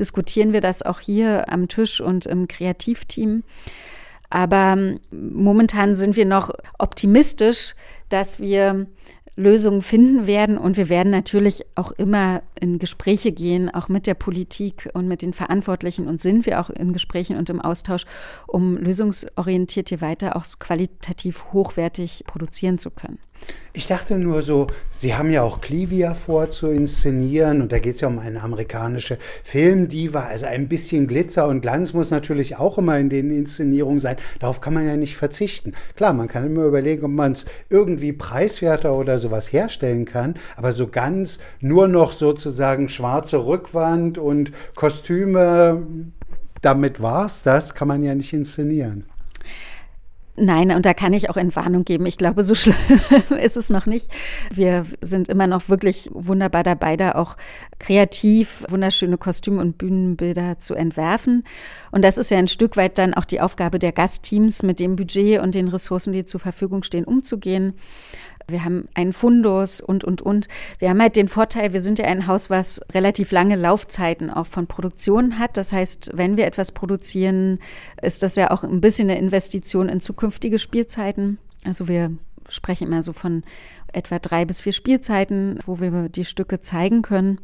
diskutieren 0.00 0.52
wir 0.52 0.60
das 0.60 0.82
auch 0.82 1.00
hier 1.00 1.52
am 1.52 1.68
Tisch 1.68 2.00
und 2.00 2.26
im 2.26 2.48
Kreativteam. 2.48 3.44
Aber 4.30 4.74
ähm, 4.76 4.98
momentan 5.12 5.94
sind 5.94 6.16
wir 6.16 6.24
noch 6.24 6.50
optimistisch, 6.78 7.74
dass 8.08 8.40
wir 8.40 8.86
Lösungen 9.36 9.82
finden 9.82 10.26
werden. 10.26 10.58
Und 10.58 10.76
wir 10.76 10.88
werden 10.88 11.10
natürlich 11.10 11.64
auch 11.74 11.92
immer 11.92 12.42
in 12.58 12.78
Gespräche 12.78 13.32
gehen, 13.32 13.72
auch 13.72 13.88
mit 13.88 14.06
der 14.06 14.14
Politik 14.14 14.88
und 14.94 15.08
mit 15.08 15.22
den 15.22 15.32
Verantwortlichen. 15.32 16.06
Und 16.06 16.20
sind 16.20 16.46
wir 16.46 16.60
auch 16.60 16.70
in 16.70 16.92
Gesprächen 16.92 17.36
und 17.36 17.50
im 17.50 17.60
Austausch, 17.60 18.04
um 18.46 18.76
lösungsorientiert 18.76 19.88
hier 19.88 20.00
weiter 20.00 20.36
auch 20.36 20.44
qualitativ 20.58 21.52
hochwertig 21.52 22.24
produzieren 22.26 22.78
zu 22.78 22.90
können. 22.90 23.18
Ich 23.76 23.88
dachte 23.88 24.16
nur 24.16 24.42
so, 24.42 24.68
Sie 24.92 25.16
haben 25.16 25.32
ja 25.32 25.42
auch 25.42 25.60
Clivia 25.60 26.14
vor 26.14 26.48
zu 26.48 26.68
inszenieren 26.68 27.60
und 27.60 27.72
da 27.72 27.80
geht 27.80 27.96
es 27.96 28.02
ja 28.02 28.08
um 28.08 28.20
eine 28.20 28.40
amerikanische 28.40 29.18
Filmdiva. 29.42 30.20
Also 30.20 30.46
ein 30.46 30.68
bisschen 30.68 31.08
Glitzer 31.08 31.48
und 31.48 31.60
Glanz 31.60 31.92
muss 31.92 32.12
natürlich 32.12 32.56
auch 32.56 32.78
immer 32.78 32.96
in 33.00 33.10
den 33.10 33.36
Inszenierungen 33.36 33.98
sein. 33.98 34.16
Darauf 34.38 34.60
kann 34.60 34.74
man 34.74 34.86
ja 34.86 34.96
nicht 34.96 35.16
verzichten. 35.16 35.72
Klar, 35.96 36.12
man 36.12 36.28
kann 36.28 36.46
immer 36.46 36.64
überlegen, 36.64 37.04
ob 37.04 37.10
man 37.10 37.32
es 37.32 37.46
irgendwie 37.68 38.12
preiswerter 38.12 38.94
oder 38.94 39.18
sowas 39.18 39.52
herstellen 39.52 40.04
kann, 40.04 40.34
aber 40.56 40.70
so 40.70 40.86
ganz 40.86 41.40
nur 41.58 41.88
noch 41.88 42.12
sozusagen 42.12 42.88
schwarze 42.88 43.44
Rückwand 43.44 44.18
und 44.18 44.52
Kostüme, 44.76 45.82
damit 46.62 47.02
war 47.02 47.26
es 47.26 47.42
das, 47.42 47.74
kann 47.74 47.88
man 47.88 48.04
ja 48.04 48.14
nicht 48.14 48.32
inszenieren. 48.32 49.06
Nein, 50.36 50.72
und 50.72 50.84
da 50.84 50.94
kann 50.94 51.12
ich 51.12 51.30
auch 51.30 51.36
Entwarnung 51.36 51.84
geben. 51.84 52.06
Ich 52.06 52.18
glaube, 52.18 52.42
so 52.42 52.54
schlimm 52.56 52.76
ist 53.40 53.56
es 53.56 53.70
noch 53.70 53.86
nicht. 53.86 54.10
Wir 54.52 54.84
sind 55.00 55.28
immer 55.28 55.46
noch 55.46 55.68
wirklich 55.68 56.10
wunderbar 56.12 56.64
dabei, 56.64 56.96
da 56.96 57.12
auch 57.12 57.36
kreativ 57.78 58.64
wunderschöne 58.68 59.16
Kostüme 59.16 59.60
und 59.60 59.78
Bühnenbilder 59.78 60.58
zu 60.58 60.74
entwerfen. 60.74 61.44
Und 61.92 62.02
das 62.02 62.18
ist 62.18 62.30
ja 62.30 62.38
ein 62.38 62.48
Stück 62.48 62.76
weit 62.76 62.98
dann 62.98 63.14
auch 63.14 63.24
die 63.24 63.40
Aufgabe 63.40 63.78
der 63.78 63.92
Gastteams, 63.92 64.64
mit 64.64 64.80
dem 64.80 64.96
Budget 64.96 65.40
und 65.40 65.54
den 65.54 65.68
Ressourcen, 65.68 66.12
die 66.12 66.24
zur 66.24 66.40
Verfügung 66.40 66.82
stehen, 66.82 67.04
umzugehen. 67.04 67.74
Wir 68.46 68.64
haben 68.64 68.88
einen 68.94 69.12
Fundus 69.12 69.80
und, 69.80 70.04
und, 70.04 70.22
und. 70.22 70.48
Wir 70.78 70.90
haben 70.90 71.00
halt 71.00 71.16
den 71.16 71.28
Vorteil, 71.28 71.72
wir 71.72 71.80
sind 71.80 71.98
ja 71.98 72.04
ein 72.06 72.26
Haus, 72.26 72.50
was 72.50 72.80
relativ 72.92 73.30
lange 73.32 73.56
Laufzeiten 73.56 74.30
auch 74.30 74.46
von 74.46 74.66
Produktionen 74.66 75.38
hat. 75.38 75.56
Das 75.56 75.72
heißt, 75.72 76.10
wenn 76.14 76.36
wir 76.36 76.46
etwas 76.46 76.72
produzieren, 76.72 77.58
ist 78.02 78.22
das 78.22 78.36
ja 78.36 78.50
auch 78.50 78.62
ein 78.62 78.80
bisschen 78.80 79.08
eine 79.08 79.18
Investition 79.18 79.88
in 79.88 80.00
zukünftige 80.00 80.58
Spielzeiten. 80.58 81.38
Also 81.64 81.88
wir 81.88 82.12
sprechen 82.48 82.88
immer 82.88 83.02
so 83.02 83.12
von 83.12 83.42
etwa 83.92 84.18
drei 84.18 84.44
bis 84.44 84.60
vier 84.60 84.72
Spielzeiten, 84.72 85.58
wo 85.64 85.80
wir 85.80 86.08
die 86.08 86.24
Stücke 86.24 86.60
zeigen 86.60 87.02
können. 87.02 87.40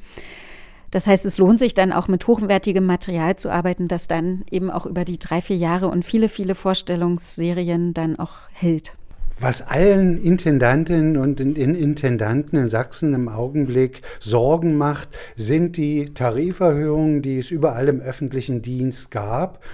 Das 0.90 1.06
heißt, 1.06 1.24
es 1.24 1.38
lohnt 1.38 1.60
sich 1.60 1.74
dann 1.74 1.92
auch 1.92 2.08
mit 2.08 2.26
hochwertigem 2.26 2.84
Material 2.84 3.36
zu 3.36 3.48
arbeiten, 3.48 3.86
das 3.86 4.08
dann 4.08 4.44
eben 4.50 4.70
auch 4.70 4.86
über 4.86 5.04
die 5.04 5.18
drei, 5.18 5.40
vier 5.40 5.56
Jahre 5.56 5.88
und 5.88 6.04
viele, 6.04 6.28
viele 6.28 6.56
Vorstellungsserien 6.56 7.94
dann 7.94 8.18
auch 8.18 8.34
hält. 8.52 8.96
Was 9.42 9.62
allen 9.62 10.22
Intendantinnen 10.22 11.16
und 11.16 11.40
Intendanten 11.40 12.59
in 12.59 12.68
Sachsen 12.68 13.14
im 13.14 13.31
Augenblick 13.31 14.03
Sorgen 14.18 14.76
macht, 14.76 15.09
sind 15.35 15.79
die 15.79 16.12
Tariferhöhungen, 16.12 17.22
die 17.22 17.38
es 17.38 17.50
überall 17.50 17.88
im 17.88 18.03
öffentlichen 18.03 18.61
Dienst 18.61 19.11
gab. 19.11 19.64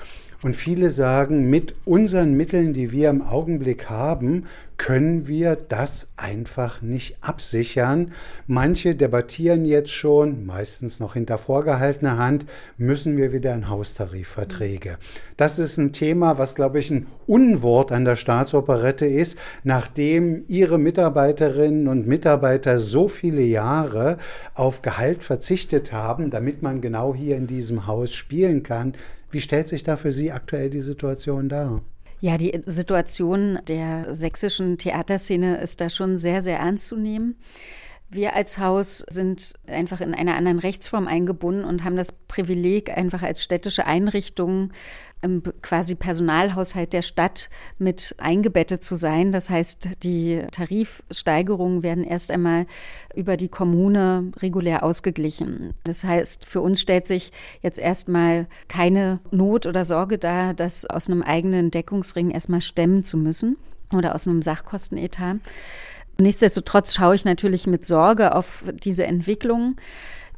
Und 0.43 0.55
viele 0.55 0.91
sagen, 0.91 1.49
mit 1.49 1.75
unseren 1.85 2.37
Mitteln, 2.37 2.73
die 2.73 2.93
wir 2.93 3.11
im 3.11 3.23
Augenblick 3.23 3.89
haben, 3.89 4.45
können 4.77 5.27
wir 5.27 5.57
das 5.57 6.09
einfach 6.17 6.83
nicht 6.83 7.17
absichern. 7.23 8.13
Manche 8.47 8.95
debattieren 8.95 9.65
jetzt 9.65 9.91
schon, 9.91 10.45
meistens 10.45 11.01
noch 11.01 11.15
hinter 11.15 11.39
vorgehaltener 11.39 12.19
Hand, 12.19 12.45
müssen 12.77 13.17
wir 13.17 13.33
wieder 13.33 13.55
in 13.55 13.71
Haustarifverträge. 13.71 14.99
Das 15.39 15.59
ist 15.59 15.79
ein 15.79 15.93
Thema, 15.93 16.37
was, 16.37 16.55
glaube 16.55 16.79
ich, 16.79 16.91
ein 16.91 17.07
Unwort 17.27 17.91
an 17.91 18.05
der 18.05 18.17
Staatsoperette 18.17 19.07
ist, 19.07 19.39
nachdem 19.65 20.45
ihre 20.49 20.79
Mitarbeiterinnen 20.79 21.89
und 21.89 22.07
Mitarbeiter 22.07 22.79
so 22.79 23.09
viele 23.09 23.43
Jahre 23.43 24.19
auf 24.55 24.83
Gehalt 24.83 25.23
verzichtet 25.23 25.93
haben, 25.93 26.31
damit 26.31 26.63
man 26.63 26.83
genau 26.83 27.15
hier 27.15 27.37
in 27.37 27.47
diesem 27.47 27.87
Haus 27.87 28.13
spielen 28.13 28.63
kann. 28.63 28.95
Wie 29.31 29.41
stellt 29.41 29.69
sich 29.69 29.83
da 29.83 29.97
für 29.97 30.13
Sie 30.13 30.33
aktuell 30.33 30.71
die 30.71 30.81
Situation 30.81 31.49
dar? 31.49 31.83
Ja, 32.21 32.39
die 32.39 32.61
Situation 32.65 33.59
der 33.69 34.15
sächsischen 34.15 34.79
Theaterszene 34.79 35.59
ist 35.59 35.81
da 35.81 35.91
schon 35.91 36.19
sehr, 36.19 36.43
sehr 36.43 36.59
ernst 36.59 36.87
zu 36.87 36.97
nehmen. 36.97 37.37
Wir 38.09 38.37
als 38.37 38.59
Haus 38.59 38.99
sind 39.11 39.55
einfach 39.67 40.01
in 40.01 40.15
einer 40.15 40.37
anderen 40.37 40.61
Rechtsform 40.61 41.09
eingebunden 41.09 41.65
und 41.65 41.83
haben 41.83 41.97
das 41.97 42.13
Privileg, 42.13 42.97
einfach 42.97 43.23
als 43.23 43.43
städtische 43.43 43.85
Einrichtung 43.85 44.73
im 45.23 45.43
quasi 45.63 45.95
Personalhaushalt 45.95 46.93
der 46.93 47.03
Stadt 47.03 47.49
mit 47.79 48.15
eingebettet 48.19 48.85
zu 48.85 48.95
sein. 48.95 49.33
Das 49.33 49.51
heißt, 49.51 49.89
die 50.03 50.43
Tarifsteigerungen 50.53 51.83
werden 51.83 52.05
erst 52.05 52.31
einmal 52.31 52.67
über 53.15 53.37
die 53.37 53.49
Kommune 53.49 54.31
regulär 54.39 54.83
ausgeglichen. 54.83 55.75
Das 55.85 56.05
heißt, 56.05 56.45
für 56.45 56.61
uns 56.61 56.81
stellt 56.81 57.07
sich 57.07 57.33
jetzt 57.63 57.79
erstmal 57.79 58.47
keine 58.69 59.21
Not 59.31 59.67
oder 59.67 59.85
Sorge 59.85 60.19
dar, 60.19 60.55
das 60.55 60.85
aus 60.85 61.09
einem 61.09 61.23
eigenen 61.23 61.71
Deckungsring 61.71 62.31
erstmal 62.31 62.61
stemmen 62.61 63.03
zu 63.03 63.17
müssen 63.17 63.57
oder 63.93 64.15
aus 64.15 64.29
einem 64.29 64.43
Sachkostenetat. 64.43 65.39
Nichtsdestotrotz 66.19 66.95
schaue 66.95 67.15
ich 67.15 67.25
natürlich 67.25 67.67
mit 67.67 67.87
Sorge 67.87 68.35
auf 68.35 68.65
diese 68.83 69.05
Entwicklung 69.05 69.77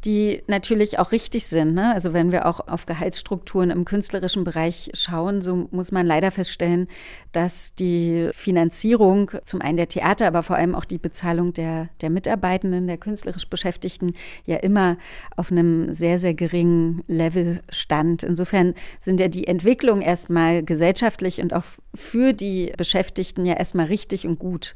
die 0.04 0.42
natürlich 0.46 0.98
auch 0.98 1.12
richtig 1.12 1.46
sind. 1.46 1.74
Ne? 1.74 1.92
Also 1.92 2.12
wenn 2.12 2.32
wir 2.32 2.46
auch 2.46 2.60
auf 2.68 2.86
Gehaltsstrukturen 2.86 3.70
im 3.70 3.84
künstlerischen 3.84 4.44
Bereich 4.44 4.90
schauen, 4.94 5.42
so 5.42 5.68
muss 5.70 5.92
man 5.92 6.06
leider 6.06 6.30
feststellen, 6.30 6.88
dass 7.32 7.74
die 7.74 8.30
Finanzierung 8.32 9.30
zum 9.44 9.60
einen 9.60 9.76
der 9.76 9.88
Theater, 9.88 10.26
aber 10.26 10.42
vor 10.42 10.56
allem 10.56 10.74
auch 10.74 10.84
die 10.84 10.98
Bezahlung 10.98 11.52
der, 11.52 11.88
der 12.00 12.10
Mitarbeitenden, 12.10 12.86
der 12.86 12.98
künstlerisch 12.98 13.48
Beschäftigten 13.48 14.14
ja 14.46 14.56
immer 14.56 14.96
auf 15.36 15.50
einem 15.50 15.92
sehr, 15.92 16.18
sehr 16.18 16.34
geringen 16.34 17.02
Level 17.06 17.62
stand. 17.70 18.22
Insofern 18.22 18.74
sind 19.00 19.20
ja 19.20 19.28
die 19.28 19.46
Entwicklungen 19.46 20.02
erstmal 20.02 20.62
gesellschaftlich 20.62 21.40
und 21.40 21.52
auch 21.52 21.64
für 21.94 22.32
die 22.32 22.72
Beschäftigten 22.76 23.46
ja 23.46 23.54
erstmal 23.54 23.86
richtig 23.86 24.26
und 24.26 24.38
gut. 24.38 24.74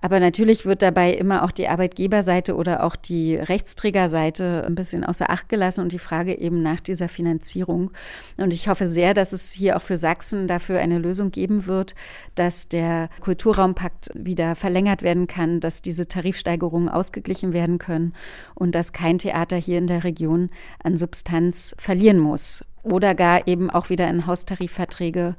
Aber 0.00 0.18
natürlich 0.18 0.64
wird 0.64 0.82
dabei 0.82 1.12
immer 1.12 1.44
auch 1.44 1.50
die 1.50 1.68
Arbeitgeberseite 1.68 2.56
oder 2.56 2.84
auch 2.84 2.96
die 2.96 3.36
Rechtsträgerseite 3.36 4.64
ein 4.66 4.74
bisschen 4.74 5.04
außer 5.04 5.28
Acht 5.28 5.48
gelassen 5.48 5.82
und 5.82 5.92
die 5.92 5.98
Frage 5.98 6.38
eben 6.38 6.62
nach 6.62 6.80
dieser 6.80 7.08
Finanzierung. 7.08 7.90
Und 8.38 8.54
ich 8.54 8.68
hoffe 8.68 8.88
sehr, 8.88 9.12
dass 9.12 9.32
es 9.32 9.52
hier 9.52 9.76
auch 9.76 9.82
für 9.82 9.98
Sachsen 9.98 10.48
dafür 10.48 10.80
eine 10.80 10.98
Lösung 10.98 11.30
geben 11.30 11.66
wird, 11.66 11.94
dass 12.34 12.68
der 12.68 13.10
Kulturraumpakt 13.20 14.10
wieder 14.14 14.54
verlängert 14.54 15.02
werden 15.02 15.26
kann, 15.26 15.60
dass 15.60 15.82
diese 15.82 16.08
Tarifsteigerungen 16.08 16.88
ausgeglichen 16.88 17.52
werden 17.52 17.78
können 17.78 18.14
und 18.54 18.74
dass 18.74 18.92
kein 18.92 19.18
Theater 19.18 19.56
hier 19.56 19.78
in 19.78 19.86
der 19.86 20.04
Region 20.04 20.50
an 20.82 20.96
Substanz 20.96 21.74
verlieren 21.78 22.18
muss 22.18 22.64
oder 22.82 23.14
gar 23.14 23.46
eben 23.46 23.68
auch 23.68 23.90
wieder 23.90 24.08
in 24.08 24.26
Haustarifverträge 24.26 25.34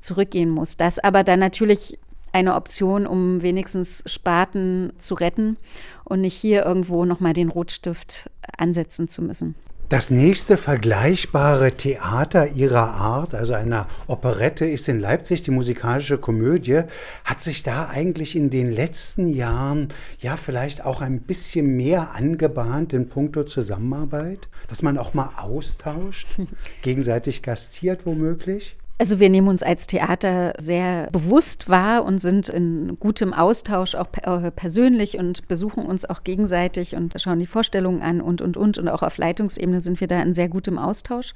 zurückgehen 0.00 0.50
muss. 0.50 0.76
Das 0.76 0.98
aber 0.98 1.24
dann 1.24 1.40
natürlich 1.40 1.98
eine 2.36 2.54
Option, 2.54 3.06
um 3.06 3.40
wenigstens 3.40 4.04
Sparten 4.04 4.92
zu 4.98 5.14
retten 5.14 5.56
und 6.04 6.20
nicht 6.20 6.34
hier 6.34 6.66
irgendwo 6.66 7.06
nochmal 7.06 7.32
den 7.32 7.48
Rotstift 7.48 8.30
ansetzen 8.58 9.08
zu 9.08 9.22
müssen. 9.22 9.54
Das 9.88 10.10
nächste 10.10 10.56
vergleichbare 10.56 11.70
Theater 11.70 12.48
ihrer 12.50 12.88
Art, 12.88 13.34
also 13.34 13.54
einer 13.54 13.86
Operette, 14.06 14.66
ist 14.66 14.88
in 14.88 15.00
Leipzig 15.00 15.42
die 15.42 15.52
musikalische 15.52 16.18
Komödie. 16.18 16.82
Hat 17.24 17.40
sich 17.40 17.62
da 17.62 17.88
eigentlich 17.88 18.36
in 18.36 18.50
den 18.50 18.70
letzten 18.70 19.32
Jahren 19.32 19.94
ja 20.18 20.36
vielleicht 20.36 20.84
auch 20.84 21.00
ein 21.00 21.20
bisschen 21.20 21.76
mehr 21.76 22.14
angebahnt 22.14 22.92
in 22.92 23.08
puncto 23.08 23.44
Zusammenarbeit, 23.44 24.48
dass 24.68 24.82
man 24.82 24.98
auch 24.98 25.14
mal 25.14 25.30
austauscht, 25.36 26.26
gegenseitig 26.82 27.42
gastiert 27.42 28.04
womöglich? 28.04 28.76
Also 28.98 29.20
wir 29.20 29.28
nehmen 29.28 29.48
uns 29.48 29.62
als 29.62 29.86
Theater 29.86 30.54
sehr 30.58 31.10
bewusst 31.12 31.68
wahr 31.68 32.02
und 32.04 32.20
sind 32.20 32.48
in 32.48 32.96
gutem 32.98 33.34
Austausch 33.34 33.94
auch 33.94 34.08
äh, 34.22 34.50
persönlich 34.50 35.18
und 35.18 35.46
besuchen 35.48 35.84
uns 35.84 36.06
auch 36.06 36.24
gegenseitig 36.24 36.96
und 36.96 37.14
schauen 37.20 37.38
die 37.38 37.46
Vorstellungen 37.46 38.00
an 38.00 38.22
und, 38.22 38.40
und, 38.40 38.56
und. 38.56 38.78
Und 38.78 38.88
auch 38.88 39.02
auf 39.02 39.18
Leitungsebene 39.18 39.82
sind 39.82 40.00
wir 40.00 40.08
da 40.08 40.22
in 40.22 40.32
sehr 40.32 40.48
gutem 40.48 40.78
Austausch. 40.78 41.34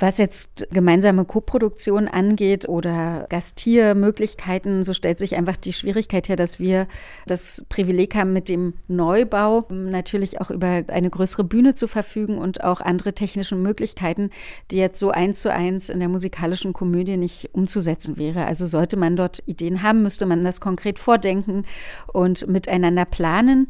Was 0.00 0.16
jetzt 0.16 0.66
gemeinsame 0.72 1.26
Koproduktion 1.26 2.08
angeht 2.08 2.66
oder 2.66 3.26
Gastiermöglichkeiten, 3.28 4.82
so 4.82 4.94
stellt 4.94 5.18
sich 5.18 5.36
einfach 5.36 5.58
die 5.58 5.74
Schwierigkeit 5.74 6.26
her, 6.30 6.36
dass 6.36 6.58
wir 6.58 6.88
das 7.26 7.66
Privileg 7.68 8.14
haben, 8.14 8.32
mit 8.32 8.48
dem 8.48 8.72
Neubau 8.88 9.66
natürlich 9.68 10.40
auch 10.40 10.50
über 10.50 10.84
eine 10.88 11.10
größere 11.10 11.44
Bühne 11.44 11.74
zu 11.74 11.86
verfügen 11.86 12.38
und 12.38 12.64
auch 12.64 12.80
andere 12.80 13.12
technische 13.12 13.56
Möglichkeiten, 13.56 14.30
die 14.70 14.78
jetzt 14.78 14.98
so 14.98 15.10
eins 15.10 15.42
zu 15.42 15.52
eins 15.52 15.90
in 15.90 16.00
der 16.00 16.08
musikalischen 16.08 16.72
Komödie 16.72 17.18
nicht 17.18 17.50
umzusetzen 17.52 18.16
wäre. 18.16 18.46
Also 18.46 18.66
sollte 18.66 18.96
man 18.96 19.16
dort 19.16 19.42
Ideen 19.44 19.82
haben, 19.82 20.02
müsste 20.02 20.24
man 20.24 20.42
das 20.44 20.62
konkret 20.62 20.98
vordenken 20.98 21.66
und 22.10 22.48
miteinander 22.48 23.04
planen. 23.04 23.68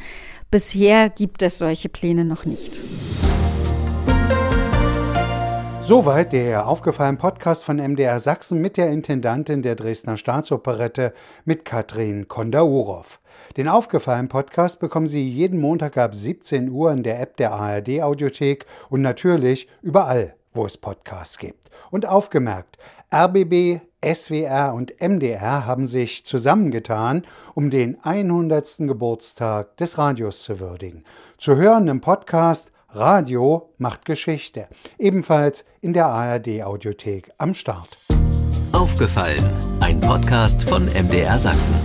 Bisher 0.53 1.11
gibt 1.11 1.43
es 1.43 1.59
solche 1.59 1.89
Pläne 1.89 2.25
noch 2.25 2.45
nicht. 2.45 2.79
Soweit 5.91 6.33
der 6.33 6.69
aufgefallene 6.69 7.19
Podcast 7.19 7.65
von 7.65 7.79
MDR 7.79 8.21
Sachsen 8.21 8.61
mit 8.61 8.77
der 8.77 8.93
Intendantin 8.93 9.61
der 9.61 9.75
Dresdner 9.75 10.17
Staatsoperette 10.17 11.13
mit 11.45 11.65
Katrin 11.65 12.29
Kondaurov. 12.29 13.19
Den 13.57 13.67
aufgefallenen 13.67 14.29
Podcast 14.29 14.79
bekommen 14.79 15.09
Sie 15.09 15.29
jeden 15.29 15.61
Montag 15.61 15.97
ab 15.97 16.15
17 16.15 16.71
Uhr 16.71 16.93
in 16.93 17.03
der 17.03 17.21
App 17.21 17.37
der 17.39 17.51
ARD 17.51 18.03
Audiothek 18.03 18.67
und 18.89 19.03
natürlich 19.03 19.67
überall, 19.83 20.37
wo 20.55 20.65
es 20.65 20.79
Podcasts 20.79 21.39
gibt. 21.39 21.71
Und 21.91 22.07
aufgemerkt, 22.07 22.79
RBB, 23.13 23.81
SWR 24.05 24.75
und 24.75 24.95
MDR 25.03 25.67
haben 25.67 25.89
sich 25.89 26.25
zusammengetan, 26.25 27.25
um 27.55 27.69
den 27.69 27.99
100. 28.05 28.77
Geburtstag 28.87 29.77
des 29.79 29.99
Radios 29.99 30.45
zu 30.45 30.61
würdigen. 30.61 31.03
Zu 31.37 31.57
hören 31.57 31.89
im 31.89 32.01
Podcast 32.01 32.71
Radio 32.93 33.73
macht 33.79 34.05
Geschichte. 34.05 34.69
Ebenfalls 34.99 35.65
in 35.81 35.93
der 35.93 36.07
ARD 36.07 36.63
Audiothek 36.63 37.31
am 37.39 37.55
Start. 37.55 37.97
Aufgefallen. 38.73 39.45
Ein 39.81 40.01
Podcast 40.01 40.69
von 40.69 40.87
MDR 40.87 41.39
Sachsen. 41.39 41.77